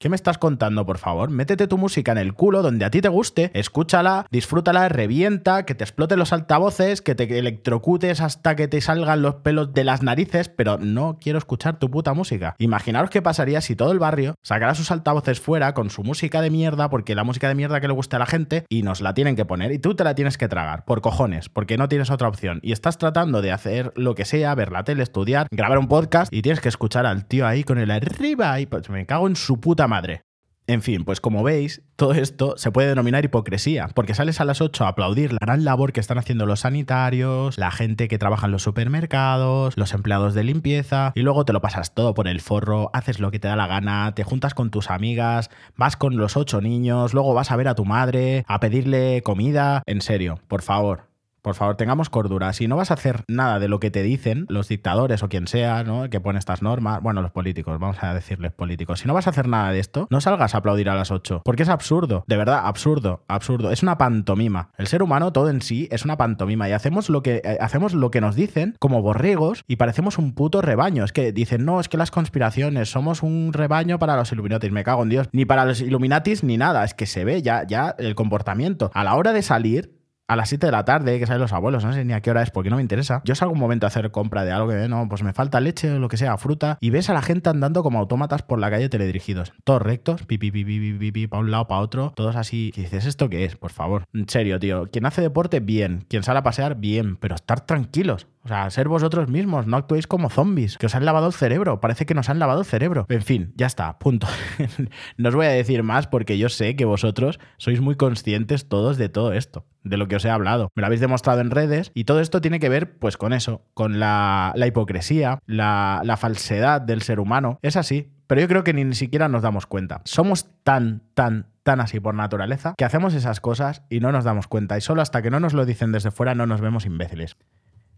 ¿Qué 0.02 0.08
me 0.08 0.16
estás 0.16 0.38
contando, 0.38 0.86
por 0.86 0.98
favor? 0.98 1.30
Métete 1.30 1.68
tu 1.68 1.78
música 1.78 2.14
en 2.14 2.20
el 2.20 2.34
culo 2.34 2.62
donde 2.62 2.86
a 2.86 2.90
ti 2.90 3.02
te 3.02 3.10
guste, 3.10 3.52
escúchala, 3.54 4.26
disfrútala, 4.32 4.88
revienta, 4.88 5.66
que 5.66 5.76
te 5.76 5.84
exploten 5.84 6.18
los 6.18 6.32
altavoces, 6.32 7.02
que 7.02 7.16
te 7.16 7.38
electrocutes 7.38 8.22
hasta 8.22 8.56
que 8.56 8.70
te 8.70 8.80
salgan 8.80 9.22
los 9.22 9.36
pelos 9.36 9.74
de 9.74 9.84
las 9.84 10.02
narices, 10.02 10.48
pero 10.48 10.78
no 10.78 11.18
quiero 11.20 11.38
escuchar 11.38 11.80
tu 11.80 11.92
puta 11.92 12.14
música. 12.14 12.56
Imaginaros 12.60 13.10
qué 13.10 13.22
pasaría 13.22 13.60
si 13.60 13.76
todo 13.76 13.92
el 13.92 14.00
barrio 14.00 14.36
sacara 14.42 14.74
sus 14.74 14.90
altavoces 14.90 15.42
fuera 15.42 15.74
con 15.74 15.90
su 15.90 16.02
música 16.02 16.40
de 16.40 16.50
mierda, 16.50 16.90
porque 16.90 17.14
la 17.14 17.26
música 17.26 17.50
de 17.50 17.56
mierda 17.56 17.82
que 17.82 17.90
le 17.90 17.94
gusta 17.94 18.16
a 18.16 18.20
la 18.20 18.26
gente, 18.26 18.64
y 18.70 18.84
nos 18.84 19.02
la 19.02 19.14
tienen 19.14 19.36
que 19.36 19.44
poner, 19.44 19.74
y 19.74 19.80
tú 19.80 19.96
te 19.96 20.06
la 20.06 20.16
tienes 20.16 20.38
que 20.38 20.48
tragar, 20.48 20.86
por 20.86 21.02
cojones, 21.02 21.50
porque 21.50 21.76
no 21.76 21.90
tienes 21.90 22.10
otra 22.10 22.30
opción. 22.30 22.62
Y 22.64 22.72
estás 22.72 23.00
tratando 23.00 23.42
de 23.42 23.52
hacer 23.52 23.92
lo 23.98 24.16
que 24.16 24.24
sea, 24.24 24.56
ver 24.56 24.72
la 24.72 24.86
tele, 24.86 25.04
estudiar, 25.04 25.48
grabar 25.52 25.78
un 25.78 25.90
podcast, 25.90 26.34
y 26.34 26.42
tienes 26.42 26.62
que 26.62 26.70
escuchar 26.70 27.06
al 27.06 27.26
tío 27.26 27.46
ahí 27.46 27.66
con 27.66 27.80
el 27.80 27.92
arriba, 27.92 28.62
y 28.62 28.66
pues 28.66 28.90
me 28.90 29.06
cago 29.06 29.28
en 29.28 29.36
su 29.36 29.60
puta 29.60 29.89
madre. 29.90 30.24
En 30.70 30.84
fin, 30.84 31.04
pues 31.04 31.20
como 31.20 31.42
veis, 31.42 31.82
todo 31.96 32.14
esto 32.14 32.54
se 32.56 32.72
puede 32.72 32.90
denominar 32.90 33.26
hipocresía, 33.26 33.88
porque 33.96 34.14
sales 34.14 34.40
a 34.40 34.46
las 34.46 34.62
8 34.62 34.86
a 34.86 34.90
aplaudir 34.90 35.34
la 35.34 35.40
gran 35.42 35.66
labor 35.66 35.94
que 35.94 36.00
están 36.00 36.20
haciendo 36.20 36.46
los 36.46 36.60
sanitarios, 36.60 37.58
la 37.58 37.72
gente 37.72 38.08
que 38.08 38.20
trabaja 38.20 38.46
en 38.46 38.52
los 38.52 38.62
supermercados, 38.62 39.76
los 39.78 39.96
empleados 39.96 40.36
de 40.36 40.44
limpieza, 40.44 41.12
y 41.16 41.22
luego 41.22 41.44
te 41.44 41.54
lo 41.54 41.62
pasas 41.62 41.96
todo 41.96 42.14
por 42.14 42.28
el 42.28 42.40
forro, 42.40 42.92
haces 42.94 43.20
lo 43.20 43.32
que 43.32 43.40
te 43.40 43.48
da 43.48 43.56
la 43.56 43.66
gana, 43.66 44.14
te 44.14 44.24
juntas 44.24 44.54
con 44.54 44.70
tus 44.70 44.92
amigas, 44.92 45.50
vas 45.76 45.98
con 45.98 46.18
los 46.18 46.38
ocho 46.38 46.62
niños, 46.62 47.16
luego 47.16 47.34
vas 47.34 47.50
a 47.50 47.56
ver 47.56 47.68
a 47.68 47.74
tu 47.74 47.86
madre, 47.86 48.46
a 48.48 48.60
pedirle 48.60 49.24
comida. 49.24 49.82
En 49.88 50.02
serio, 50.02 50.40
por 50.48 50.62
favor, 50.62 51.10
por 51.42 51.56
favor, 51.56 51.76
tengamos 51.76 52.10
cordura. 52.10 52.52
Si 52.54 52.68
no 52.68 52.76
vas 52.76 52.92
a 52.92 52.96
hacer 52.96 53.24
nada 53.28 53.60
de 53.60 53.68
lo 53.68 53.80
que 53.80 53.92
te 53.92 54.04
dicen 54.04 54.46
los 54.50 54.68
dictadores 54.68 55.24
o 55.24 55.30
quien 55.30 55.48
sea, 55.48 55.84
¿no? 55.84 56.10
Que 56.10 56.20
pone 56.20 56.40
estas 56.40 56.62
normas, 56.62 57.02
bueno, 57.02 57.22
los 57.22 57.32
políticos, 57.32 57.80
vamos 57.80 57.98
a 58.02 58.14
decirles 58.14 58.52
políticos. 58.52 59.00
Si 59.00 59.08
no 59.08 59.14
vas 59.14 59.28
a 59.28 59.32
hacer 59.32 59.48
nada 59.48 59.72
de 59.72 59.80
esto, 59.80 60.08
no 60.10 60.22
salgas 60.22 60.56
a 60.56 60.60
aplaudir 60.60 60.90
a 60.90 60.96
las 60.96 61.12
8, 61.12 61.42
porque 61.46 61.64
es 61.64 61.70
absurdo, 61.70 62.24
de 62.28 62.38
verdad, 62.38 62.62
absurdo, 62.66 63.24
absurdo. 63.28 63.72
Es 63.72 63.84
una 63.84 63.98
pantomima. 63.98 64.72
El 64.78 64.88
ser 64.88 65.04
humano 65.04 65.32
todo 65.34 65.50
en 65.50 65.62
sí 65.62 65.88
es 65.92 66.06
una 66.06 66.18
pantomima 66.18 66.70
y 66.70 66.74
hacemos 66.74 67.10
lo 67.10 67.24
que 67.24 67.42
eh, 67.44 67.58
hacemos 67.60 67.94
lo 67.94 68.12
que 68.12 68.22
nos 68.22 68.36
dicen 68.36 68.76
como 68.80 69.02
borregos 69.02 69.64
y 69.68 69.78
parecemos 69.78 70.18
un 70.18 70.34
puto 70.34 70.62
rebaño. 70.62 71.04
Es 71.04 71.14
que 71.14 71.32
dicen, 71.32 71.66
"No, 71.66 71.80
es 71.80 71.90
que 71.90 71.98
las 71.98 72.12
conspiraciones 72.12 72.90
somos 72.90 73.24
un 73.24 73.54
rebaño 73.54 74.00
para 74.00 74.16
los 74.16 74.32
Illuminatis." 74.32 74.72
Me 74.72 74.84
cago 74.84 75.04
en 75.04 75.10
Dios, 75.10 75.28
ni 75.32 75.46
para 75.46 75.66
los 75.66 75.82
Illuminatis 75.82 76.44
ni 76.44 76.58
nada, 76.58 76.84
es 76.84 76.94
que 76.94 77.06
se 77.06 77.24
ve 77.26 77.42
ya 77.42 77.66
ya 77.68 77.96
el 77.98 78.16
comportamiento. 78.16 78.92
A 78.94 79.04
la 79.04 79.16
hora 79.16 79.34
de 79.34 79.42
salir 79.42 79.99
a 80.30 80.36
las 80.36 80.50
7 80.50 80.68
de 80.68 80.72
la 80.72 80.86
tarde, 80.86 81.20
que 81.20 81.26
salen 81.26 81.42
los 81.42 81.54
abuelos, 81.54 81.84
no 81.84 81.92
sé 81.92 82.06
ni 82.06 82.14
a 82.14 82.22
qué 82.22 82.30
hora 82.30 82.44
es 82.44 82.52
porque 82.52 82.70
no 82.70 82.76
me 82.76 82.82
interesa. 82.82 83.22
Yo 83.26 83.36
salgo 83.36 83.54
un 83.54 83.60
momento 83.60 83.86
a 83.86 83.90
hacer 83.90 84.12
compra 84.12 84.46
de 84.46 84.52
algo 84.52 84.70
que 84.70 84.88
no, 84.88 85.10
pues 85.10 85.24
me 85.24 85.34
falta 85.34 85.60
leche 85.60 85.92
o 85.92 86.00
lo 86.00 86.08
que 86.08 86.18
sea, 86.18 86.38
fruta, 86.38 86.78
y 86.80 86.92
ves 86.92 87.10
a 87.10 87.14
la 87.14 87.22
gente 87.22 87.50
andando 87.50 87.84
como 87.84 88.00
autómatas 88.00 88.44
por 88.44 88.60
la 88.60 88.70
calle 88.70 88.90
teledirigidos, 88.90 89.54
todos 89.64 89.82
rectos, 89.82 90.24
pipi, 90.24 90.52
pipi, 90.52 90.80
pipi, 90.80 90.98
pipi, 91.12 91.28
para 91.28 91.42
un 91.42 91.52
lado, 91.52 91.68
para 91.68 91.82
otro, 91.82 92.14
todos 92.16 92.36
así. 92.36 92.72
¿Qué 92.74 92.82
dices 92.82 93.06
esto 93.06 93.28
qué 93.30 93.44
es? 93.44 93.56
Por 93.56 93.72
favor. 93.72 94.06
En 94.14 94.30
serio, 94.30 94.60
tío. 94.60 94.88
Quien 94.92 95.06
hace 95.06 95.22
deporte, 95.22 95.60
bien. 95.60 96.06
Quien 96.08 96.24
sale 96.24 96.40
a 96.40 96.44
pasear, 96.44 96.76
bien. 96.76 97.16
Pero 97.16 97.36
estar 97.36 97.62
tranquilos. 97.62 98.28
O 98.44 98.48
sea, 98.48 98.70
ser 98.70 98.88
vosotros 98.88 99.28
mismos, 99.28 99.68
no 99.68 99.76
actuéis 99.78 100.08
como 100.08 100.30
zombies, 100.30 100.78
que 100.78 100.86
os 100.86 100.96
han 100.96 101.06
lavado 101.06 101.28
el 101.28 101.34
cerebro, 101.34 101.82
parece 101.82 102.06
que 102.06 102.14
nos 102.14 102.30
han 102.30 102.40
lavado 102.40 102.62
el 102.62 102.66
cerebro. 102.66 103.06
En 103.10 103.22
fin, 103.22 103.54
ya 103.56 103.68
está, 103.68 104.00
punto. 104.00 104.28
no 105.18 105.30
os 105.30 105.36
voy 105.36 105.46
a 105.46 105.52
decir 105.52 105.84
más 105.84 106.08
porque 106.08 106.38
yo 106.38 106.48
sé 106.50 106.76
que 106.76 106.86
vosotros 106.86 107.40
sois 107.58 107.82
muy 107.82 107.96
conscientes 107.96 108.70
todos 108.70 108.98
de 108.98 109.10
todo 109.10 109.34
esto, 109.34 109.66
de 109.84 109.98
lo 109.98 110.08
que 110.08 110.16
os 110.16 110.26
he 110.26 110.30
hablado. 110.30 110.70
Me 110.76 110.82
lo 110.82 110.88
habéis 110.88 111.02
demostrado 111.02 111.42
en 111.42 111.52
redes 111.52 111.92
y 111.94 112.06
todo 112.06 112.22
esto 112.22 112.40
tiene 112.40 112.60
que 112.60 112.70
ver 112.70 112.98
pues 112.98 113.18
con 113.18 113.34
eso, 113.34 113.66
con 113.74 114.00
la, 114.00 114.54
hipocresía, 114.66 115.40
la, 115.46 116.02
la 116.06 116.18
falsedad 116.18 116.82
del 116.82 117.02
ser 117.02 117.20
humano. 117.20 117.60
Es 117.62 117.76
así, 117.76 118.10
pero 118.30 118.42
yo 118.42 118.48
creo 118.48 118.64
que 118.64 118.74
ni 118.74 118.94
siquiera 118.94 119.28
nos 119.28 119.42
damos 119.42 119.66
cuenta. 119.66 120.02
Somos 120.06 120.48
tan, 120.64 121.02
tan, 121.14 121.48
tan 121.64 121.82
así 121.82 122.00
por 122.00 122.16
naturaleza 122.16 122.74
que 122.78 122.86
hacemos 122.86 123.16
esas 123.16 123.42
cosas 123.42 123.82
y 123.90 124.00
no 124.00 124.12
nos 124.12 124.24
damos 124.24 124.48
cuenta. 124.48 124.78
Y 124.78 124.82
solo 124.82 125.02
hasta 125.02 125.22
que 125.22 125.30
no 125.30 125.40
nos 125.40 125.54
lo 125.54 125.66
dicen 125.66 125.92
desde 125.92 126.12
fuera 126.12 126.36
no 126.36 126.46
nos 126.46 126.62
vemos 126.62 126.86
imbéciles. 126.86 127.38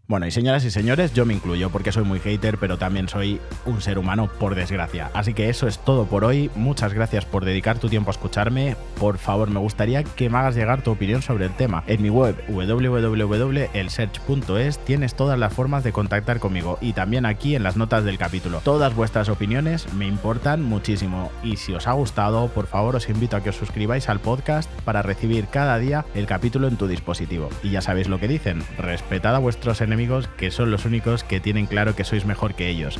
Bueno, 0.08 0.26
y 0.26 0.32
señoras 0.32 0.64
y 0.64 0.70
señores, 0.70 1.14
yo 1.14 1.24
me 1.24 1.32
incluyo 1.32 1.70
porque 1.70 1.92
soy 1.92 2.02
muy 2.04 2.18
hater, 2.18 2.58
pero 2.58 2.76
también 2.76 3.08
soy 3.08 3.40
un 3.64 3.80
ser 3.80 3.98
humano 3.98 4.28
por 4.38 4.56
desgracia. 4.56 5.10
Así 5.14 5.32
que 5.32 5.48
eso 5.48 5.68
es 5.68 5.78
todo 5.78 6.06
por 6.06 6.24
hoy. 6.24 6.50
Muchas 6.54 6.92
gracias 6.92 7.24
por 7.24 7.44
dedicar 7.44 7.78
tu 7.78 7.88
tiempo 7.88 8.10
a 8.10 8.12
escucharme. 8.12 8.74
Por 8.98 9.16
favor, 9.16 9.48
me 9.48 9.60
gustaría 9.60 10.02
que 10.02 10.28
me 10.28 10.38
hagas 10.38 10.56
llegar 10.56 10.82
tu 10.82 10.90
opinión 10.90 11.22
sobre 11.22 11.44
el 11.46 11.52
tema. 11.52 11.84
En 11.86 12.02
mi 12.02 12.10
web 12.10 12.36
www.elsearch.es 12.48 14.78
tienes 14.84 15.14
todas 15.14 15.38
las 15.38 15.54
formas 15.54 15.84
de 15.84 15.92
contactar 15.92 16.40
conmigo 16.40 16.78
y 16.80 16.94
también 16.94 17.24
aquí 17.24 17.54
en 17.54 17.62
las 17.62 17.76
notas 17.78 18.02
del 18.04 18.18
capítulo. 18.18 18.60
Todas 18.64 18.94
vuestras 18.94 19.28
opiniones 19.28 19.90
me 19.94 20.08
importan 20.08 20.62
muchísimo 20.62 21.30
y 21.44 21.56
si 21.56 21.74
os 21.74 21.86
ha 21.86 21.92
gustado, 21.92 22.48
por 22.48 22.66
favor 22.66 22.96
os 22.96 23.08
invito 23.08 23.36
a 23.36 23.42
que 23.42 23.50
os 23.50 23.56
suscribáis 23.56 24.08
al 24.10 24.20
podcast 24.20 24.68
para 24.84 25.00
recibir 25.00 25.46
cada 25.46 25.78
día 25.78 26.04
el 26.14 26.26
capítulo 26.26 26.68
en 26.68 26.76
tu 26.76 26.86
dispositivo. 26.86 27.48
Y 27.62 27.70
ya 27.70 27.80
sabéis 27.80 28.08
lo 28.08 28.18
que 28.18 28.28
dicen, 28.28 28.62
respetad 28.76 29.34
a 29.36 29.38
vuestros 29.38 29.80
enemigos 29.80 30.01
que 30.36 30.50
son 30.50 30.70
los 30.70 30.84
únicos 30.84 31.24
que 31.24 31.40
tienen 31.40 31.66
claro 31.66 31.94
que 31.94 32.04
sois 32.04 32.24
mejor 32.24 32.54
que 32.54 32.68
ellos. 32.68 32.98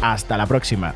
Hasta 0.00 0.36
la 0.36 0.46
próxima. 0.46 0.94